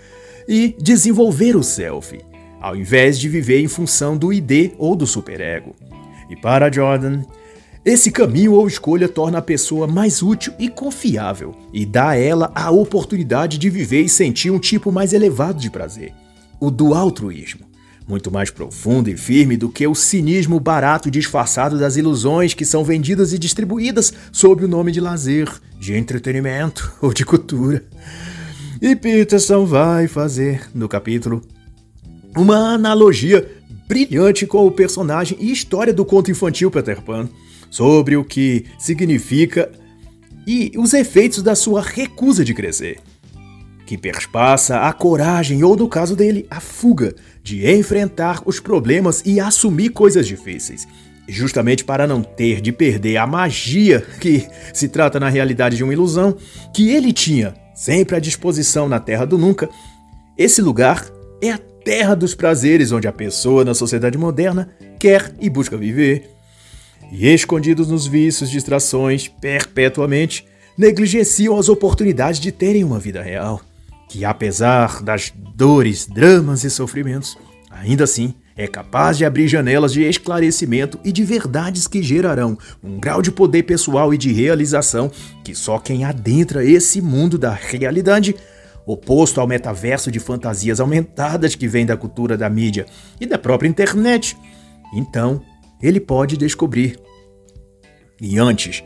[0.47, 2.19] e desenvolver o self,
[2.59, 5.75] ao invés de viver em função do ID ou do superego.
[6.27, 7.21] E para Jordan,
[7.87, 12.51] esse caminho ou escolha torna a pessoa mais útil e confiável e dá a ela
[12.53, 16.13] a oportunidade de viver e sentir um tipo mais elevado de prazer,
[16.59, 17.61] o do altruísmo,
[18.05, 22.83] muito mais profundo e firme do que o cinismo barato disfarçado das ilusões que são
[22.83, 27.85] vendidas e distribuídas sob o nome de lazer, de entretenimento ou de cultura.
[28.81, 31.41] E Peterson vai fazer, no capítulo,
[32.35, 33.49] uma analogia
[33.87, 37.29] brilhante com o personagem e história do conto infantil Peter Pan
[37.77, 39.71] sobre o que significa
[40.47, 42.97] e os efeitos da sua recusa de crescer,
[43.85, 47.13] que perspassa a coragem ou, no caso dele, a fuga
[47.43, 50.87] de enfrentar os problemas e assumir coisas difíceis.
[51.29, 55.93] Justamente para não ter de perder a magia que se trata na realidade de uma
[55.93, 56.35] ilusão
[56.73, 59.69] que ele tinha sempre à disposição na Terra do Nunca,
[60.35, 61.05] esse lugar
[61.43, 64.67] é a terra dos prazeres onde a pessoa na sociedade moderna
[64.99, 66.36] quer e busca viver
[67.11, 70.45] e escondidos nos vícios, distrações, perpetuamente,
[70.77, 73.61] negligenciam as oportunidades de terem uma vida real,
[74.07, 77.37] que apesar das dores, dramas e sofrimentos,
[77.69, 82.99] ainda assim é capaz de abrir janelas de esclarecimento e de verdades que gerarão um
[82.99, 85.11] grau de poder pessoal e de realização
[85.43, 88.35] que só quem adentra esse mundo da realidade,
[88.85, 92.87] oposto ao metaverso de fantasias aumentadas que vem da cultura da mídia
[93.21, 94.35] e da própria internet,
[94.93, 95.41] então
[95.81, 96.99] ele pode descobrir.
[98.19, 98.83] E antes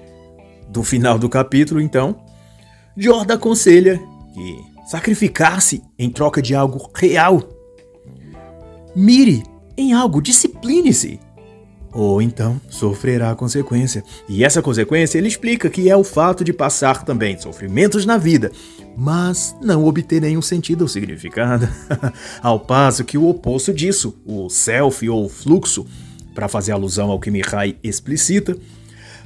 [0.70, 2.22] do final do capítulo, então,
[2.98, 4.00] Jordan aconselha
[4.34, 7.42] que sacrificar-se em troca de algo real.
[8.96, 9.44] Mire
[9.78, 11.20] em algo, discipline-se.
[11.94, 14.04] Ou então sofrerá a consequência.
[14.28, 18.52] E essa consequência ele explica que é o fato de passar também sofrimentos na vida,
[18.98, 21.68] mas não obter nenhum sentido ou significado.
[22.42, 25.86] Ao passo que o oposto disso, o self ou fluxo,
[26.34, 28.58] para fazer alusão ao que Mihai explicita,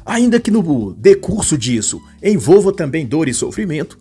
[0.05, 3.97] ainda que no decurso disso envolva também dor e sofrimento,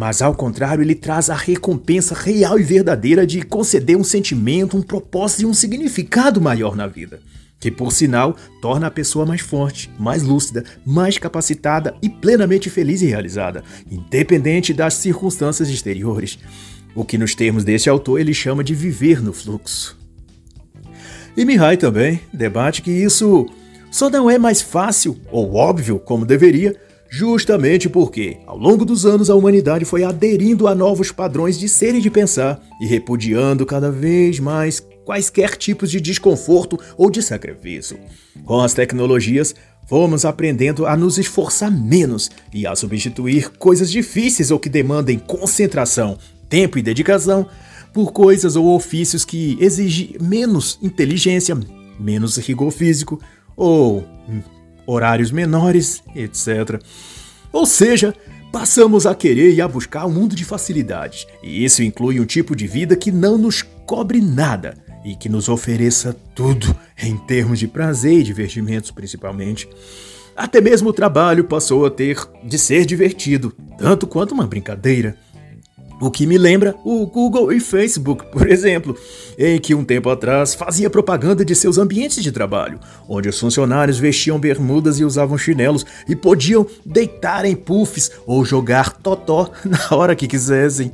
[0.00, 4.80] mas ao contrário, ele traz a recompensa real e verdadeira de conceder um sentimento, um
[4.80, 7.20] propósito e um significado maior na vida,
[7.58, 13.02] que por sinal torna a pessoa mais forte, mais lúcida, mais capacitada e plenamente feliz
[13.02, 16.38] e realizada, independente das circunstâncias exteriores.
[16.94, 19.97] O que nos termos deste autor ele chama de viver no fluxo.
[21.36, 23.46] E Mihai também debate que isso
[23.90, 26.76] só não é mais fácil ou óbvio como deveria,
[27.10, 31.94] justamente porque, ao longo dos anos, a humanidade foi aderindo a novos padrões de ser
[31.94, 37.98] e de pensar e repudiando cada vez mais quaisquer tipos de desconforto ou de sacrifício.
[38.44, 39.54] Com as tecnologias,
[39.86, 46.18] fomos aprendendo a nos esforçar menos e a substituir coisas difíceis ou que demandem concentração,
[46.46, 47.46] tempo e dedicação
[47.92, 51.58] por coisas ou ofícios que exigem menos inteligência,
[51.98, 53.20] menos rigor físico
[53.56, 54.06] ou
[54.86, 56.80] horários menores, etc.
[57.52, 58.14] Ou seja,
[58.52, 62.56] passamos a querer e a buscar um mundo de facilidades, e isso inclui um tipo
[62.56, 67.68] de vida que não nos cobre nada e que nos ofereça tudo em termos de
[67.68, 69.68] prazer e divertimentos, principalmente.
[70.36, 75.16] Até mesmo o trabalho passou a ter de ser divertido, tanto quanto uma brincadeira.
[76.00, 78.96] O que me lembra o Google e Facebook, por exemplo,
[79.36, 82.78] em que um tempo atrás fazia propaganda de seus ambientes de trabalho,
[83.08, 88.92] onde os funcionários vestiam bermudas e usavam chinelos e podiam deitar em puffs ou jogar
[88.92, 90.92] totó na hora que quisessem.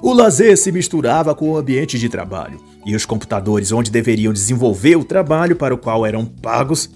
[0.00, 4.94] O lazer se misturava com o ambiente de trabalho, e os computadores onde deveriam desenvolver
[4.94, 6.88] o trabalho para o qual eram pagos,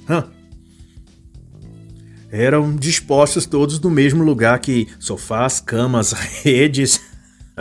[2.30, 6.12] eram dispostos todos no mesmo lugar que sofás, camas,
[6.44, 7.09] redes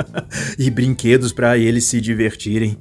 [0.57, 2.77] e brinquedos para eles se divertirem.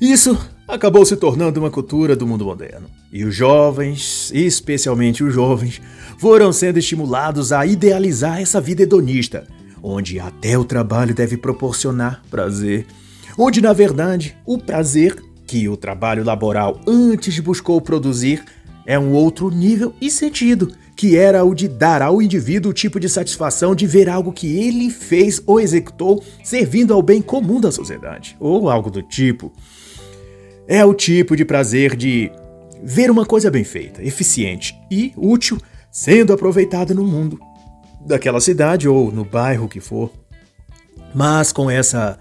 [0.00, 2.88] Isso acabou se tornando uma cultura do mundo moderno.
[3.12, 5.80] E os jovens, especialmente os jovens,
[6.18, 9.46] foram sendo estimulados a idealizar essa vida hedonista,
[9.82, 12.86] onde até o trabalho deve proporcionar prazer.
[13.36, 15.16] Onde, na verdade, o prazer
[15.46, 18.44] que o trabalho laboral antes buscou produzir
[18.86, 23.00] é um outro nível e sentido que era o de dar ao indivíduo o tipo
[23.00, 27.72] de satisfação de ver algo que ele fez ou executou servindo ao bem comum da
[27.72, 29.50] sociedade, ou algo do tipo.
[30.68, 32.30] É o tipo de prazer de
[32.82, 35.56] ver uma coisa bem feita, eficiente e útil
[35.90, 37.40] sendo aproveitada no mundo,
[38.04, 40.12] daquela cidade ou no bairro que for.
[41.14, 42.18] Mas com essa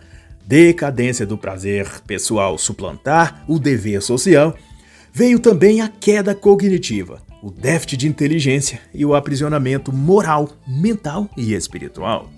[0.48, 4.56] decadência do prazer pessoal suplantar o dever social,
[5.12, 11.54] veio também a queda cognitiva o déficit de inteligência e o aprisionamento moral, mental e
[11.54, 12.30] espiritual.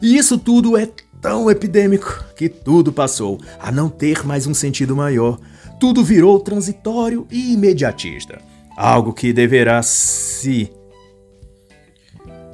[0.00, 0.88] E isso tudo é
[1.20, 5.38] tão epidêmico que tudo passou a não ter mais um sentido maior.
[5.80, 8.38] Tudo virou transitório e imediatista.
[8.76, 10.70] Algo que deverá se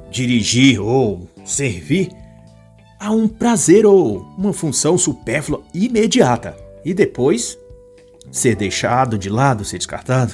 [0.09, 2.09] dirigir ou servir
[2.99, 7.57] a um prazer ou uma função supérflua imediata e depois
[8.31, 10.33] ser deixado de lado, ser descartado.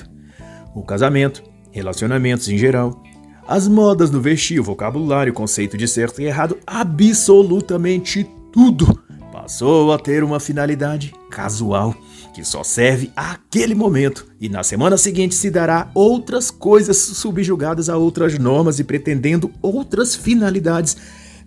[0.76, 3.01] O casamento, relacionamentos em geral,
[3.47, 9.91] as modas no vestir, o vocabulário, o conceito de certo e errado, absolutamente tudo passou
[9.91, 11.95] a ter uma finalidade casual
[12.36, 17.97] que só serve àquele momento e na semana seguinte se dará outras coisas subjugadas a
[17.97, 20.95] outras normas e pretendendo outras finalidades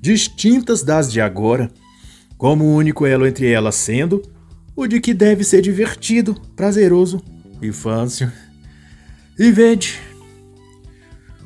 [0.00, 1.70] distintas das de agora,
[2.36, 4.20] como o único elo entre elas sendo
[4.74, 7.22] o de que deve ser divertido, prazeroso
[7.60, 8.32] e fácil.
[9.38, 10.00] E vede,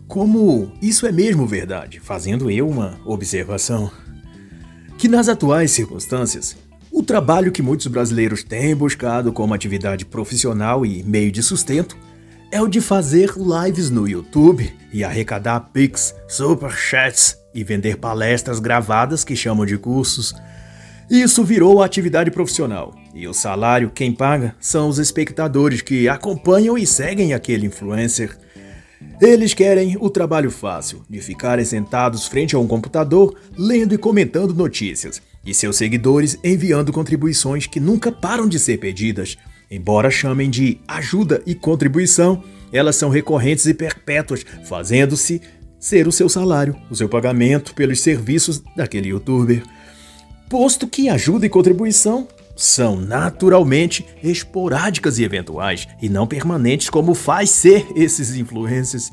[0.09, 3.91] como isso é mesmo verdade, fazendo eu uma observação.
[4.97, 6.57] Que nas atuais circunstâncias,
[6.91, 11.97] o trabalho que muitos brasileiros têm buscado como atividade profissional e meio de sustento
[12.51, 19.25] é o de fazer lives no YouTube e arrecadar pics, superchats e vender palestras gravadas
[19.25, 20.33] que chamam de cursos.
[21.11, 26.87] Isso virou atividade profissional e o salário quem paga são os espectadores que acompanham e
[26.87, 28.37] seguem aquele influencer.
[29.21, 34.55] Eles querem o trabalho fácil, de ficarem sentados frente a um computador, lendo e comentando
[34.55, 39.37] notícias, e seus seguidores enviando contribuições que nunca param de ser pedidas.
[39.71, 42.43] Embora chamem de ajuda e contribuição,
[42.73, 45.41] elas são recorrentes e perpétuas, fazendo-se
[45.79, 49.63] ser o seu salário, o seu pagamento pelos serviços daquele youtuber.
[50.49, 57.51] Posto que ajuda e contribuição são naturalmente esporádicas e eventuais, e não permanentes como faz
[57.51, 59.13] ser esses influências.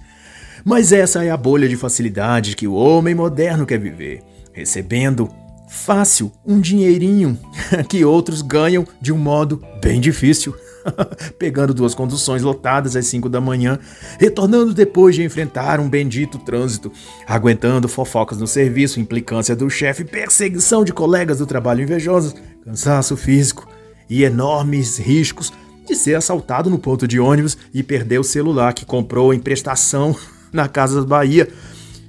[0.64, 4.24] Mas essa é a bolha de facilidade que o homem moderno quer viver,
[4.54, 5.30] recebendo
[5.68, 7.38] fácil um dinheirinho
[7.90, 10.56] que outros ganham de um modo bem difícil.
[11.40, 13.80] pegando duas conduções lotadas às 5 da manhã,
[14.20, 16.92] retornando depois de enfrentar um bendito trânsito,
[17.28, 23.68] aguentando fofocas no serviço, implicância do chefe, perseguição de colegas do trabalho invejosos, cansaço físico
[24.10, 25.52] e enormes riscos
[25.86, 30.16] de ser assaltado no ponto de ônibus e perder o celular que comprou em prestação
[30.52, 31.50] na Casa Bahia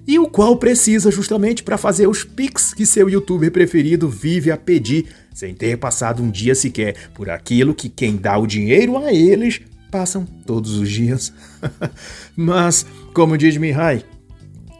[0.07, 4.57] e o qual precisa justamente para fazer os pics que seu youtuber preferido vive a
[4.57, 9.13] pedir, sem ter passado um dia sequer por aquilo que quem dá o dinheiro a
[9.13, 11.33] eles passam todos os dias.
[12.37, 12.85] Mas,
[13.15, 14.05] como diz Mihai,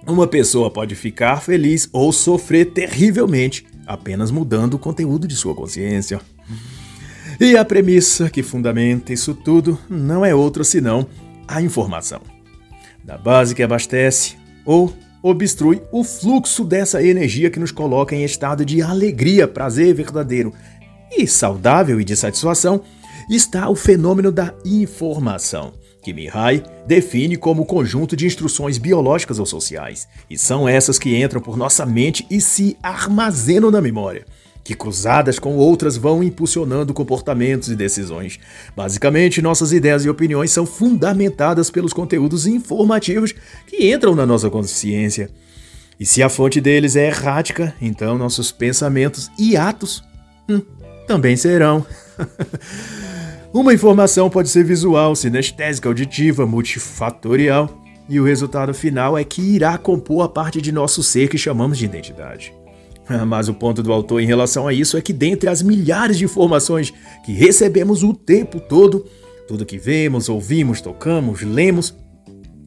[0.07, 6.21] uma pessoa pode ficar feliz ou sofrer terrivelmente apenas mudando o conteúdo de sua consciência.
[7.41, 11.07] E a premissa que fundamenta isso tudo não é outra senão
[11.49, 12.21] a informação.
[13.03, 18.65] Da base que abastece ou obstrui o fluxo dessa energia que nos coloca em estado
[18.65, 20.53] de alegria, prazer verdadeiro
[21.11, 22.83] e saudável e de satisfação,
[23.29, 25.73] está o fenômeno da informação,
[26.05, 31.41] que Mihai define como conjunto de instruções biológicas ou sociais, e são essas que entram
[31.41, 34.27] por nossa mente e se armazenam na memória
[34.65, 38.41] que cruzadas com outras vão impulsionando comportamentos e decisões.
[38.75, 43.35] Basicamente, nossas ideias e opiniões são fundamentadas pelos conteúdos informativos
[43.67, 45.29] que entram na nossa consciência.
[46.01, 50.03] E se a fonte deles é errática, então nossos pensamentos e atos
[50.49, 50.63] hum,
[51.07, 51.85] também serão.
[53.55, 57.71] Uma informação pode ser visual, sinestésica, auditiva, multifatorial,
[58.09, 61.79] e o resultado final é que irá compor a parte de nosso ser que chamamos
[61.79, 62.53] de identidade.
[63.29, 66.25] Mas o ponto do autor em relação a isso é que, dentre as milhares de
[66.25, 66.93] informações
[67.25, 69.07] que recebemos o tempo todo,
[69.47, 71.95] tudo que vemos, ouvimos, tocamos, lemos,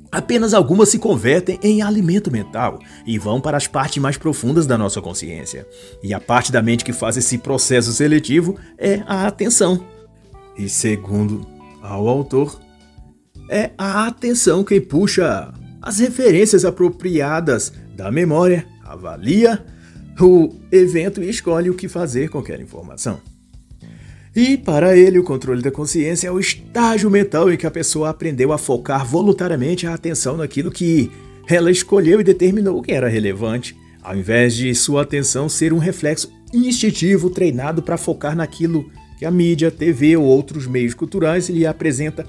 [0.10, 4.78] apenas algumas se convertem em alimento mental e vão para as partes mais profundas da
[4.78, 5.68] nossa consciência.
[6.02, 9.97] E a parte da mente que faz esse processo seletivo é a atenção.
[10.58, 11.46] E segundo
[11.82, 12.60] ao autor,
[13.50, 19.64] é a atenção quem puxa as referências apropriadas da memória, avalia
[20.20, 23.20] o evento escolhe o que fazer com aquela informação.
[24.36, 28.10] E para ele, o controle da consciência é o estágio mental em que a pessoa
[28.10, 31.12] aprendeu a focar voluntariamente a atenção naquilo que
[31.48, 36.32] ela escolheu e determinou que era relevante, ao invés de sua atenção ser um reflexo
[36.54, 42.26] instintivo treinado para focar naquilo que a mídia, TV ou outros meios culturais lhe apresenta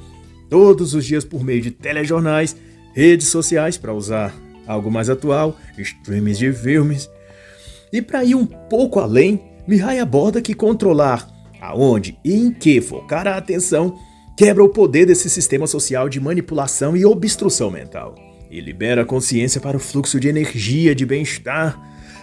[0.49, 2.57] todos os dias por meio de telejornais,
[2.95, 4.34] redes sociais, para usar
[4.66, 7.09] algo mais atual, streams de filmes,
[7.93, 11.28] e para ir um pouco além, Mihai aborda que controlar
[11.61, 13.99] aonde e em que focar a atenção
[14.36, 18.14] quebra o poder desse sistema social de manipulação e obstrução mental
[18.51, 21.78] e libera a consciência para o fluxo de energia, de bem-estar.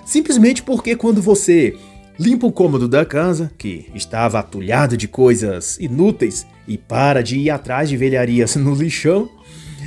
[0.05, 1.76] Simplesmente porque quando você
[2.20, 7.49] limpa o cômodo da casa, que estava atulhado de coisas inúteis, e para de ir
[7.49, 9.30] atrás de velharias no lixão,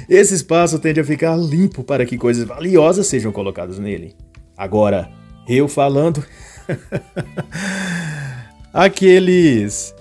[0.09, 4.15] esse espaço tende a ficar limpo para que coisas valiosas sejam colocadas nele.
[4.57, 5.11] Agora,
[5.47, 6.25] eu falando.
[8.73, 9.95] Aqueles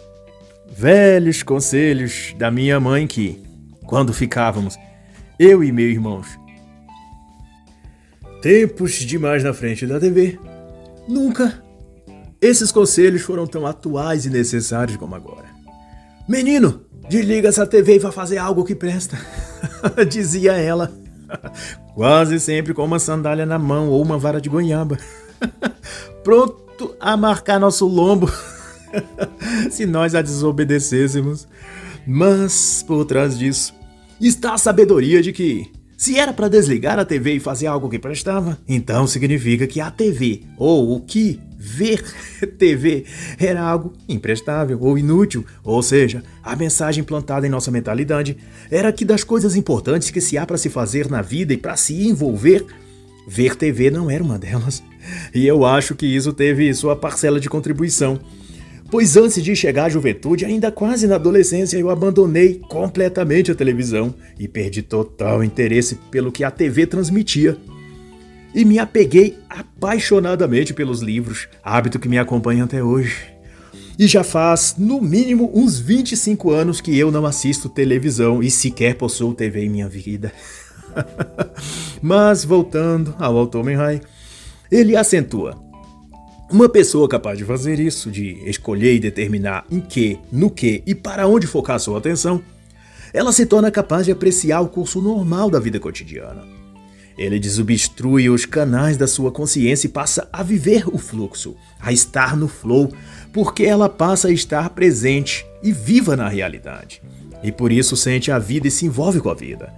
[0.70, 3.42] velhos conselhos da minha mãe que,
[3.86, 4.78] quando ficávamos,
[5.40, 6.28] eu e meus irmãos,
[8.42, 10.38] tempos demais na frente da TV,
[11.08, 11.64] nunca
[12.42, 15.46] esses conselhos foram tão atuais e necessários como agora.
[16.28, 19.18] Menino, desliga essa TV e vá fazer algo que presta,
[20.10, 20.92] dizia ela,
[21.96, 24.98] quase sempre com uma sandália na mão ou uma vara de goiaba.
[26.24, 28.30] pronto a marcar nosso lombo
[29.72, 31.48] se nós a desobedecêssemos.
[32.06, 33.74] Mas por trás disso
[34.20, 38.00] está a sabedoria de que se era para desligar a TV e fazer algo que
[38.00, 42.04] prestava, então significa que a TV ou o que ver
[42.58, 43.06] TV
[43.40, 48.38] era algo imprestável ou inútil, ou seja, a mensagem plantada em nossa mentalidade
[48.70, 51.76] era que das coisas importantes que se há para se fazer na vida e para
[51.76, 52.66] se envolver,
[53.28, 54.84] ver TV não era uma delas.
[55.34, 58.20] E eu acho que isso teve sua parcela de contribuição.
[58.90, 64.16] Pois antes de chegar à juventude, ainda quase na adolescência, eu abandonei completamente a televisão
[64.40, 67.58] e perdi total interesse pelo que a TV transmitia.
[68.58, 73.16] E me apeguei apaixonadamente pelos livros, hábito que me acompanha até hoje.
[74.00, 78.96] E já faz, no mínimo, uns 25 anos que eu não assisto televisão e sequer
[78.96, 80.34] possuo TV em minha vida.
[82.02, 84.02] Mas voltando ao autor Menhai,
[84.72, 85.56] ele acentua:
[86.52, 90.96] uma pessoa capaz de fazer isso, de escolher e determinar em que, no que e
[90.96, 92.42] para onde focar sua atenção,
[93.14, 96.57] ela se torna capaz de apreciar o curso normal da vida cotidiana.
[97.18, 102.38] Ele desobstrui os canais da sua consciência e passa a viver o fluxo, a estar
[102.38, 102.92] no flow,
[103.34, 107.02] porque ela passa a estar presente e viva na realidade.
[107.44, 109.74] E por isso sente a vida e se envolve com a vida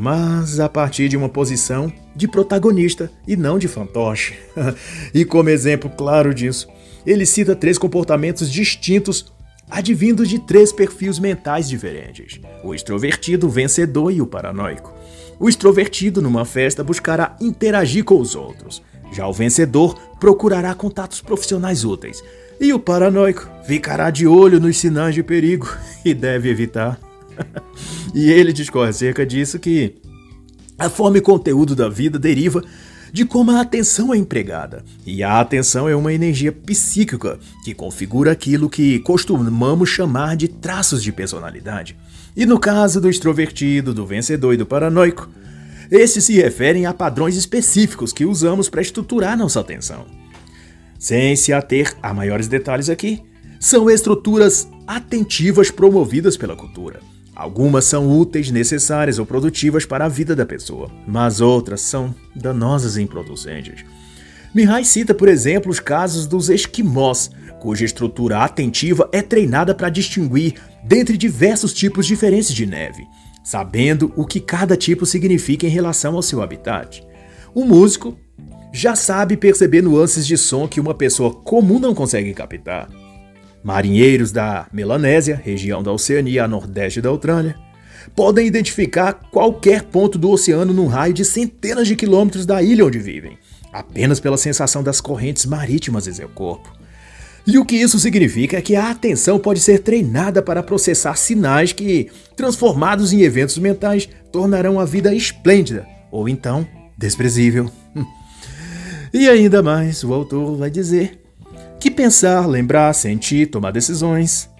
[0.00, 4.34] mas a partir de uma posição de protagonista e não de fantoche.
[5.12, 6.68] e como exemplo claro disso,
[7.04, 9.32] ele cita três comportamentos distintos
[9.68, 14.94] advindos de três perfis mentais diferentes: o extrovertido, o vencedor e o paranoico.
[15.40, 18.82] O extrovertido, numa festa, buscará interagir com os outros.
[19.12, 22.22] Já o vencedor procurará contatos profissionais úteis.
[22.60, 25.72] E o paranoico ficará de olho nos sinais de perigo
[26.04, 26.98] e deve evitar.
[28.12, 29.94] e ele discorre acerca disso que
[30.76, 32.62] a forma e conteúdo da vida deriva
[33.12, 34.84] de como a atenção é empregada.
[35.06, 41.02] E a atenção é uma energia psíquica que configura aquilo que costumamos chamar de traços
[41.02, 41.96] de personalidade.
[42.38, 45.28] E no caso do extrovertido, do vencedor e do paranoico,
[45.90, 50.06] esses se referem a padrões específicos que usamos para estruturar nossa atenção.
[51.00, 53.24] Sem se ater a maiores detalhes aqui,
[53.58, 57.00] são estruturas atentivas promovidas pela cultura.
[57.34, 62.96] Algumas são úteis, necessárias ou produtivas para a vida da pessoa, mas outras são danosas
[62.96, 63.84] e improducentes.
[64.54, 70.54] Mihai cita, por exemplo, os casos dos esquimós, cuja estrutura atentiva é treinada para distinguir
[70.82, 73.06] dentre diversos tipos diferentes de neve,
[73.44, 77.06] sabendo o que cada tipo significa em relação ao seu habitat.
[77.54, 78.16] O músico
[78.72, 82.88] já sabe perceber nuances de som que uma pessoa comum não consegue captar.
[83.62, 87.56] Marinheiros da Melanésia, região da Oceania a nordeste da Austrália,
[88.14, 92.98] podem identificar qualquer ponto do oceano num raio de centenas de quilômetros da ilha onde
[92.98, 93.38] vivem,
[93.72, 96.72] apenas pela sensação das correntes marítimas em seu corpo.
[97.48, 101.72] E o que isso significa é que a atenção pode ser treinada para processar sinais
[101.72, 106.68] que, transformados em eventos mentais, tornarão a vida esplêndida ou então
[106.98, 107.70] desprezível.
[109.14, 111.24] e ainda mais, o autor vai dizer
[111.80, 114.50] que pensar, lembrar, sentir, tomar decisões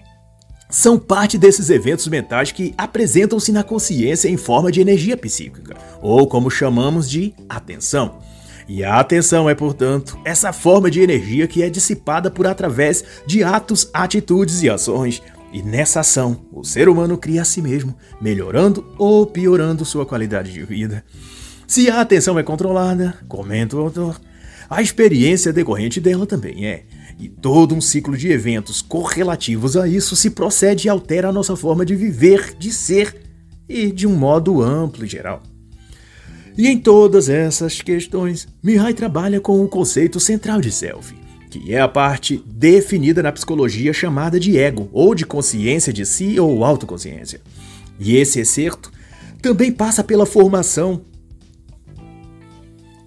[0.67, 6.25] são parte desses eventos mentais que apresentam-se na consciência em forma de energia psíquica, ou
[6.25, 8.17] como chamamos de atenção.
[8.69, 13.43] E a atenção é, portanto, essa forma de energia que é dissipada por através de
[13.43, 15.23] atos, atitudes e ações.
[15.51, 20.53] E nessa ação, o ser humano cria a si mesmo, melhorando ou piorando sua qualidade
[20.53, 21.03] de vida.
[21.65, 24.21] Se a atenção é controlada, comenta o autor,
[24.69, 26.83] a experiência decorrente dela também é.
[27.17, 31.55] E todo um ciclo de eventos correlativos a isso se procede e altera a nossa
[31.55, 33.19] forma de viver, de ser
[33.67, 35.41] e de um modo amplo e geral.
[36.59, 41.15] E em todas essas questões, Mihai trabalha com o conceito central de self,
[41.49, 46.37] que é a parte definida na psicologia chamada de ego, ou de consciência de si
[46.37, 47.39] ou autoconsciência.
[47.97, 48.91] E esse excerto
[49.41, 51.05] também passa pela formação,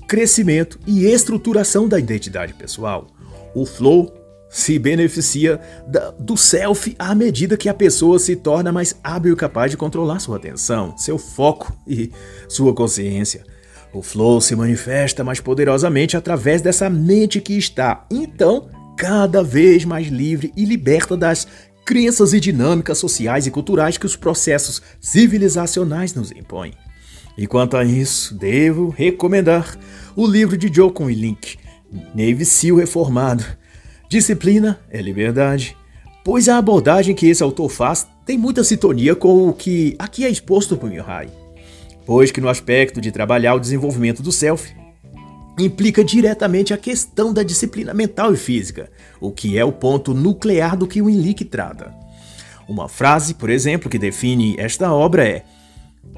[0.08, 3.08] crescimento e estruturação da identidade pessoal,
[3.54, 4.14] o flow
[4.52, 9.36] se beneficia da, do self à medida que a pessoa se torna mais hábil e
[9.36, 12.12] capaz de controlar sua atenção, seu foco e
[12.48, 13.44] sua consciência.
[13.94, 20.08] O flow se manifesta mais poderosamente através dessa mente que está, então, cada vez mais
[20.08, 21.48] livre e liberta das
[21.84, 26.74] crenças e dinâmicas sociais e culturais que os processos civilizacionais nos impõem.
[27.38, 29.78] E quanto a isso, devo recomendar
[30.14, 31.56] o livro de Jocko Link,
[32.14, 33.44] Navy SEAL reformado.
[34.12, 35.74] Disciplina é liberdade,
[36.22, 40.28] pois a abordagem que esse autor faz tem muita sintonia com o que aqui é
[40.28, 41.30] exposto por Mihai.
[42.04, 44.70] Pois que no aspecto de trabalhar o desenvolvimento do self,
[45.58, 50.76] implica diretamente a questão da disciplina mental e física, o que é o ponto nuclear
[50.76, 51.94] do que o Inlick trata.
[52.68, 55.42] Uma frase, por exemplo, que define esta obra é: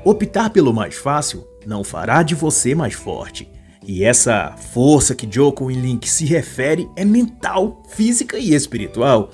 [0.04, 3.48] Optar pelo mais fácil não fará de você mais forte,
[3.86, 9.30] e essa força que Joko e Link se refere é mental, física e espiritual.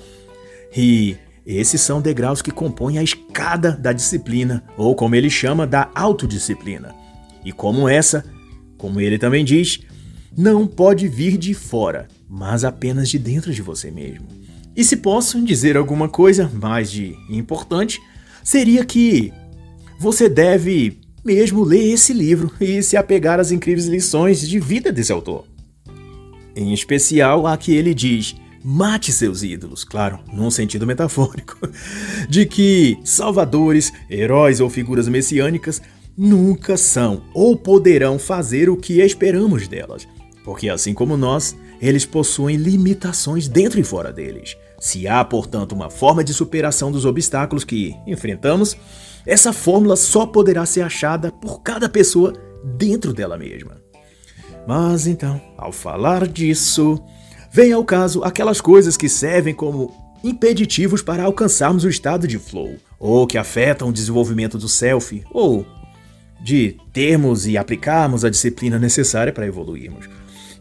[0.75, 5.89] E esses são degraus que compõem a escada da disciplina, ou como ele chama, da
[5.95, 6.93] autodisciplina.
[7.43, 8.25] E como essa,
[8.77, 9.79] como ele também diz,
[10.37, 14.27] não pode vir de fora, mas apenas de dentro de você mesmo.
[14.75, 17.99] E se posso dizer alguma coisa mais de importante,
[18.43, 19.33] seria que
[19.99, 25.11] você deve mesmo ler esse livro e se apegar às incríveis lições de vida desse
[25.11, 25.45] autor.
[26.55, 31.57] Em especial a que ele diz: mate seus ídolos, claro, num sentido metafórico,
[32.29, 35.81] de que salvadores, heróis ou figuras messiânicas
[36.17, 40.07] nunca são ou poderão fazer o que esperamos delas,
[40.43, 44.55] porque assim como nós, eles possuem limitações dentro e fora deles.
[44.79, 48.75] Se há, portanto, uma forma de superação dos obstáculos que enfrentamos,
[49.25, 52.33] essa fórmula só poderá ser achada por cada pessoa
[52.77, 53.81] dentro dela mesma.
[54.67, 56.99] Mas então, ao falar disso,
[57.51, 59.93] vem ao caso aquelas coisas que servem como
[60.23, 65.65] impeditivos para alcançarmos o estado de flow, ou que afetam o desenvolvimento do self, ou
[66.43, 70.07] de termos e aplicarmos a disciplina necessária para evoluirmos.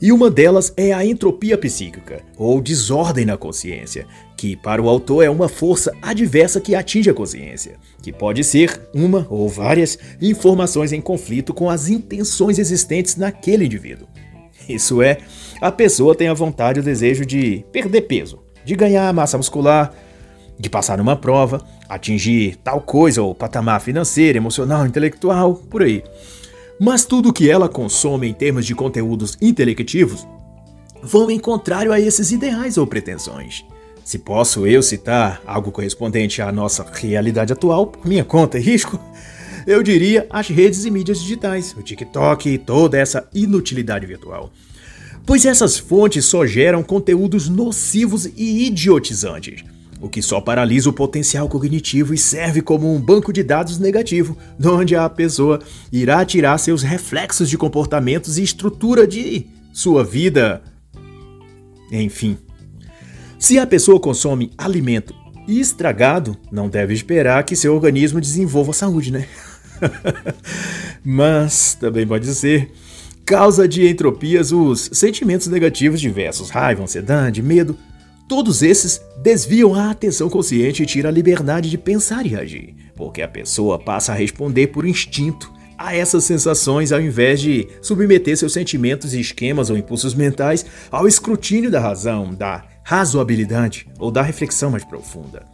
[0.00, 4.06] E uma delas é a entropia psíquica, ou desordem na consciência,
[4.40, 8.88] que para o autor é uma força adversa que atinge a consciência, que pode ser
[8.94, 14.08] uma ou várias informações em conflito com as intenções existentes naquele indivíduo.
[14.66, 15.18] Isso é,
[15.60, 19.92] a pessoa tem a vontade e o desejo de perder peso, de ganhar massa muscular,
[20.58, 26.02] de passar numa prova, atingir tal coisa ou patamar financeiro, emocional, intelectual, por aí.
[26.80, 30.26] Mas tudo que ela consome em termos de conteúdos intelectivos
[31.02, 33.66] vão em contrário a esses ideais ou pretensões.
[34.04, 38.98] Se posso eu citar algo correspondente à nossa realidade atual, por minha conta e risco,
[39.66, 44.50] eu diria as redes e mídias digitais, o TikTok e toda essa inutilidade virtual.
[45.26, 49.62] pois essas fontes só geram conteúdos nocivos e idiotizantes,
[50.00, 54.36] o que só paralisa o potencial cognitivo e serve como um banco de dados negativo,
[54.64, 55.60] onde a pessoa
[55.92, 60.62] irá tirar seus reflexos de comportamentos e estrutura de sua vida.
[61.92, 62.36] Enfim.
[63.40, 65.14] Se a pessoa consome alimento
[65.48, 69.26] estragado, não deve esperar que seu organismo desenvolva saúde, né?
[71.02, 72.70] Mas também pode ser
[73.24, 77.78] causa de entropias os sentimentos negativos diversos, raiva, ansiedade, medo.
[78.28, 83.22] Todos esses desviam a atenção consciente e tiram a liberdade de pensar e agir, porque
[83.22, 88.52] a pessoa passa a responder por instinto a essas sensações ao invés de submeter seus
[88.52, 94.68] sentimentos e esquemas ou impulsos mentais ao escrutínio da razão, da razoabilidade ou da reflexão
[94.68, 95.44] mais profunda.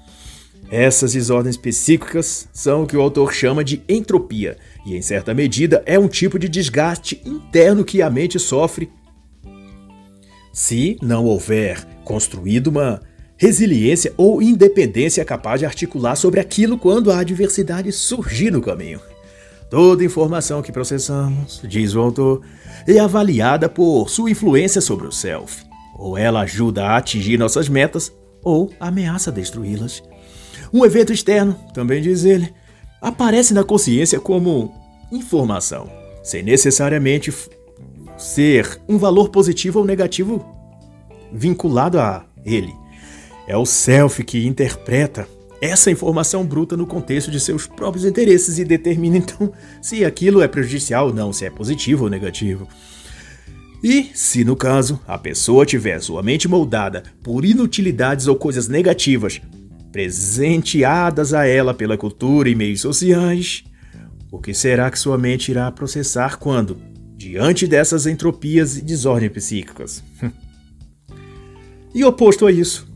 [0.71, 4.57] Essas desordens psíquicas são o que o autor chama de entropia,
[4.87, 8.91] e em certa medida é um tipo de desgaste interno que a mente sofre
[10.51, 13.03] se não houver construído uma
[13.37, 18.99] resiliência ou independência capaz de articular sobre aquilo quando a adversidade surgir no caminho.
[19.69, 22.41] Toda informação que processamos, diz o autor,
[22.89, 25.66] é avaliada por sua influência sobre o self.
[25.99, 30.03] Ou ela ajuda a atingir nossas metas, ou ameaça destruí-las.
[30.73, 32.53] Um evento externo, também diz ele,
[33.01, 34.73] aparece na consciência como
[35.11, 35.91] informação,
[36.23, 37.33] sem necessariamente
[38.17, 40.45] ser um valor positivo ou negativo
[41.33, 42.75] vinculado a ele.
[43.47, 45.29] É o self que interpreta
[45.61, 50.49] essa informação bruta no contexto de seus próprios interesses e determina então se aquilo é
[50.49, 52.69] prejudicial ou não, se é positivo ou negativo.
[53.83, 59.41] E, se no caso, a pessoa tiver sua mente moldada por inutilidades ou coisas negativas,
[59.93, 63.65] presenteadas a ela pela cultura e meios sociais,
[64.31, 66.77] o que será que sua mente irá processar quando,
[67.17, 70.03] diante dessas entropias e desordens psíquicas?
[71.95, 72.89] e oposto a isso,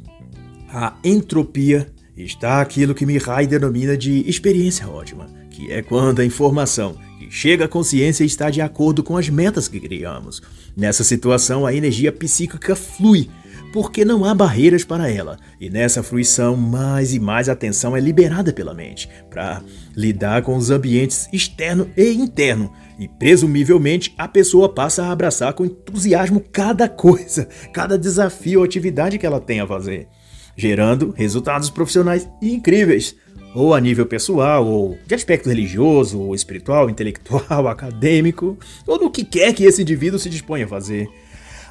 [0.68, 6.96] a entropia está aquilo que Mihai denomina de experiência ótima, que é quando a informação
[7.30, 10.42] chega à consciência está de acordo com as metas que criamos.
[10.76, 13.30] Nessa situação, a energia psíquica flui
[13.72, 18.52] porque não há barreiras para ela, e nessa fruição mais e mais atenção é liberada
[18.52, 19.62] pela mente para
[19.96, 25.64] lidar com os ambientes externo e interno, e presumivelmente a pessoa passa a abraçar com
[25.64, 30.08] entusiasmo cada coisa, cada desafio ou atividade que ela tem a fazer,
[30.56, 33.14] gerando resultados profissionais incríveis,
[33.54, 39.24] ou a nível pessoal, ou de aspecto religioso, ou espiritual, intelectual, acadêmico, ou no que
[39.24, 41.08] quer que esse indivíduo se disponha a fazer.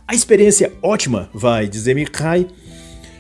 [0.08, 2.48] A experiência ótima, vai dizer Mikai,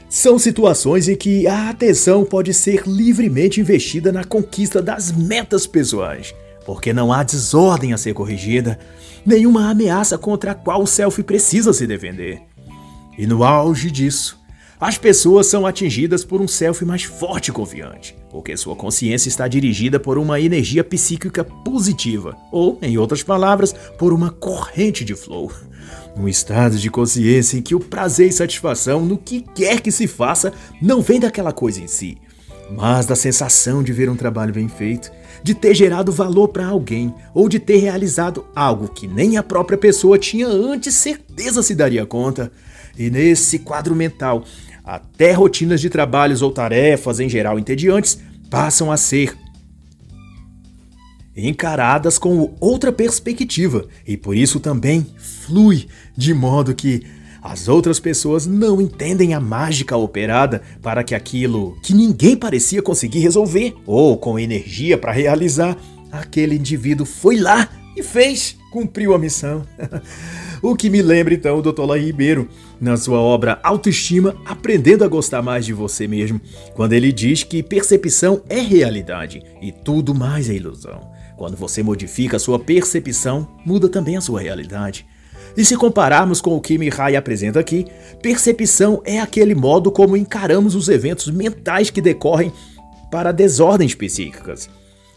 [0.10, 6.34] são situações em que a atenção pode ser livremente investida na conquista das metas pessoais,
[6.66, 8.80] porque não há desordem a ser corrigida,
[9.24, 12.41] nenhuma ameaça contra a qual o self precisa se defender.
[13.20, 14.39] E no auge disso,
[14.80, 19.45] as pessoas são atingidas por um self mais forte e confiante, porque sua consciência está
[19.45, 25.51] dirigida por uma energia psíquica positiva, ou, em outras palavras, por uma corrente de flow.
[26.15, 30.07] Um estado de consciência em que o prazer e satisfação no que quer que se
[30.07, 32.17] faça não vem daquela coisa em si,
[32.71, 35.11] mas da sensação de ver um trabalho bem feito,
[35.43, 39.77] de ter gerado valor para alguém ou de ter realizado algo que nem a própria
[39.77, 42.49] pessoa tinha antes certeza se daria conta.
[42.97, 44.43] E nesse quadro mental,
[44.90, 48.18] até rotinas de trabalhos ou tarefas em geral entediantes
[48.50, 49.38] passam a ser
[51.38, 55.88] encaradas com outra perspectiva e por isso também flui
[56.18, 57.06] de modo que
[57.40, 63.20] as outras pessoas não entendem a mágica operada para que aquilo que ninguém parecia conseguir
[63.20, 65.78] resolver ou com energia para realizar,
[66.12, 69.66] aquele indivíduo foi lá e fez, cumpriu a missão.
[70.62, 71.84] o que me lembra então o Dr.
[71.84, 72.47] Lai Ribeiro,
[72.80, 76.39] na sua obra Autoestima, aprendendo a gostar mais de você mesmo,
[76.74, 81.12] quando ele diz que percepção é realidade e tudo mais é ilusão.
[81.38, 85.05] Quando você modifica a sua percepção, muda também a sua realidade.
[85.55, 87.86] E se compararmos com o que Mihai apresenta aqui,
[88.22, 92.51] percepção é aquele modo como encaramos os eventos mentais que decorrem
[93.10, 94.70] para desordens psíquicas.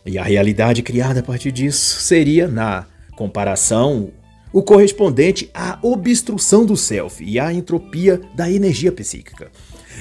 [0.05, 2.87] E a realidade criada a partir disso seria, na
[3.17, 4.11] comparação,
[4.53, 9.51] o correspondente à obstrução do self e à entropia da energia psíquica.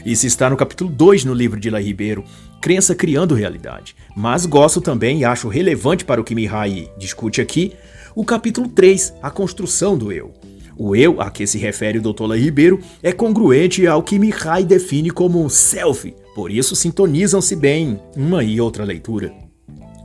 [0.05, 2.23] Isso está no capítulo 2 no livro de La Ribeiro,
[2.61, 3.95] Crença Criando Realidade.
[4.15, 7.73] Mas gosto também e acho relevante para o que Mihai discute aqui,
[8.15, 10.33] o capítulo 3, A Construção do Eu.
[10.77, 12.23] O eu a que se refere o Dr.
[12.23, 18.43] La Ribeiro é congruente ao que Mihai define como self, por isso sintonizam-se bem uma
[18.43, 19.33] e outra leitura.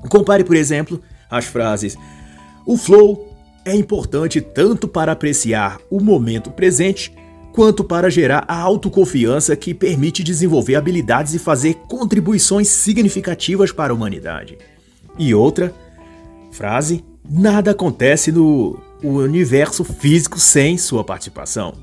[0.08, 1.96] Compare, por exemplo, as frases:
[2.66, 3.35] O flow
[3.66, 7.12] é importante tanto para apreciar o momento presente,
[7.52, 13.96] quanto para gerar a autoconfiança que permite desenvolver habilidades e fazer contribuições significativas para a
[13.96, 14.56] humanidade.
[15.18, 15.74] E outra
[16.52, 21.74] frase: nada acontece no universo físico sem sua participação.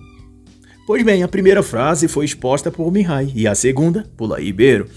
[0.87, 4.87] Pois bem, a primeira frase foi exposta por Mihai e a segunda por Laí Ribeiro.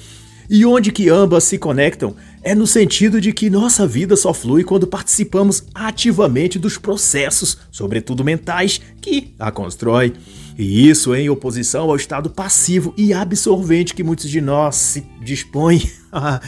[0.48, 4.62] E onde que ambas se conectam é no sentido de que nossa vida só flui
[4.62, 10.12] quando participamos ativamente dos processos, sobretudo mentais, que a constrói.
[10.58, 15.82] E isso em oposição ao estado passivo e absorvente que muitos de nós se dispõem
[16.12, 16.40] a,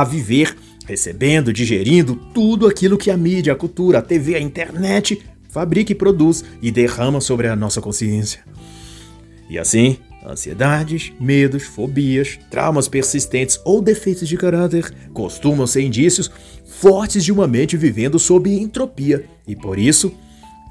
[0.00, 0.54] a, viver,
[0.86, 5.94] recebendo, digerindo tudo aquilo que a mídia, a cultura, a TV, a internet fabrica e
[5.94, 8.40] produz e derrama sobre a nossa consciência.
[9.48, 16.30] E assim, Ansiedades, medos, fobias, traumas persistentes ou defeitos de caráter costumam ser indícios
[16.64, 20.12] fortes de uma mente vivendo sob entropia e, por isso,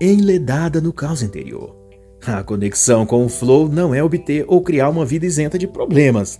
[0.01, 1.75] enledada no caos interior.
[2.25, 6.39] A conexão com o flow não é obter ou criar uma vida isenta de problemas,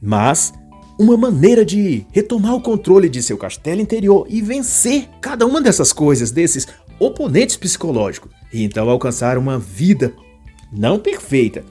[0.00, 0.52] mas
[0.98, 5.92] uma maneira de retomar o controle de seu castelo interior e vencer cada uma dessas
[5.92, 6.68] coisas, desses
[7.00, 10.12] oponentes psicológicos, e então alcançar uma vida
[10.70, 11.64] não perfeita,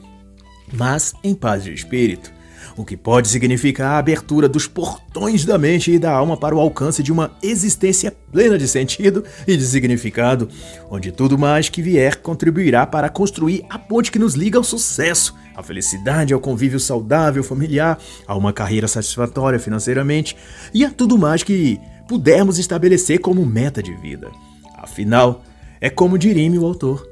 [0.76, 2.32] mas em paz de espírito,
[2.76, 6.60] o que pode significar a abertura dos portões da mente e da alma para o
[6.60, 10.48] alcance de uma existência plena de sentido e de significado,
[10.90, 15.34] onde tudo mais que vier contribuirá para construir a ponte que nos liga ao sucesso,
[15.54, 20.36] à felicidade, ao convívio saudável familiar, a uma carreira satisfatória financeiramente
[20.72, 24.30] e a tudo mais que pudermos estabelecer como meta de vida.
[24.76, 25.42] Afinal,
[25.80, 27.06] é como diria o autor: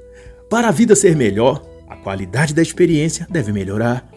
[0.51, 1.72] para a vida ser melhor,
[2.03, 4.09] qualidade da experiência deve melhorar.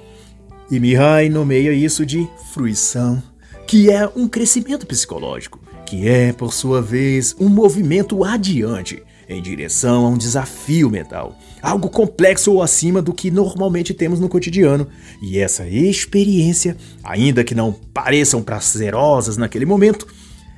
[0.70, 3.22] E Mihai nomeia isso de fruição,
[3.68, 10.06] que é um crescimento psicológico, que é, por sua vez, um movimento adiante em direção
[10.06, 14.88] a um desafio mental, algo complexo ou acima do que normalmente temos no cotidiano.
[15.22, 20.08] E essa experiência, ainda que não pareçam prazerosas naquele momento,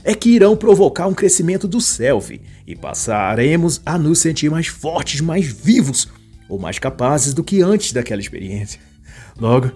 [0.04, 5.22] é que irão provocar um crescimento do self e passaremos a nos sentir mais fortes,
[5.22, 6.08] mais vivos,
[6.50, 8.80] ou mais capazes do que antes daquela experiência.
[9.40, 9.72] Logo,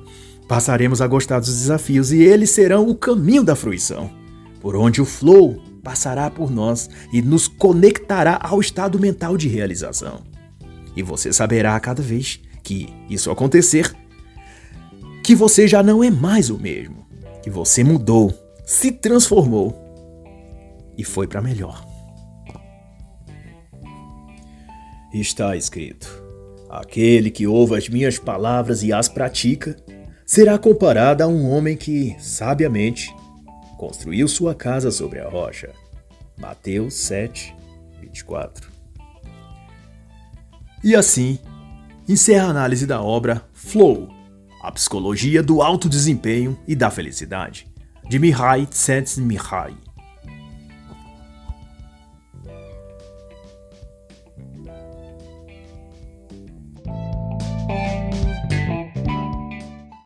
[0.48, 4.12] passaremos a gostar dos desafios e eles serão o caminho da fruição,
[4.60, 10.22] por onde o flow passará por nós e nos conectará ao estado mental de realização.
[10.96, 13.96] E você saberá a cada vez que isso acontecer
[15.24, 17.06] que você já não é mais o mesmo,
[17.44, 18.34] que você mudou,
[18.66, 19.76] se transformou
[20.98, 21.86] e foi para melhor.
[25.14, 26.21] Está escrito:
[26.72, 29.76] Aquele que ouve as minhas palavras e as pratica
[30.26, 33.14] será comparado a um homem que, sabiamente,
[33.78, 35.74] construiu sua casa sobre a rocha.
[36.40, 37.54] Mateus 7,
[38.00, 38.70] 24.
[40.82, 41.38] E assim,
[42.08, 44.08] encerra a análise da obra Flow,
[44.64, 47.68] a psicologia do alto desempenho e da felicidade,
[48.08, 49.91] de Mihai Csikszentmihalyi.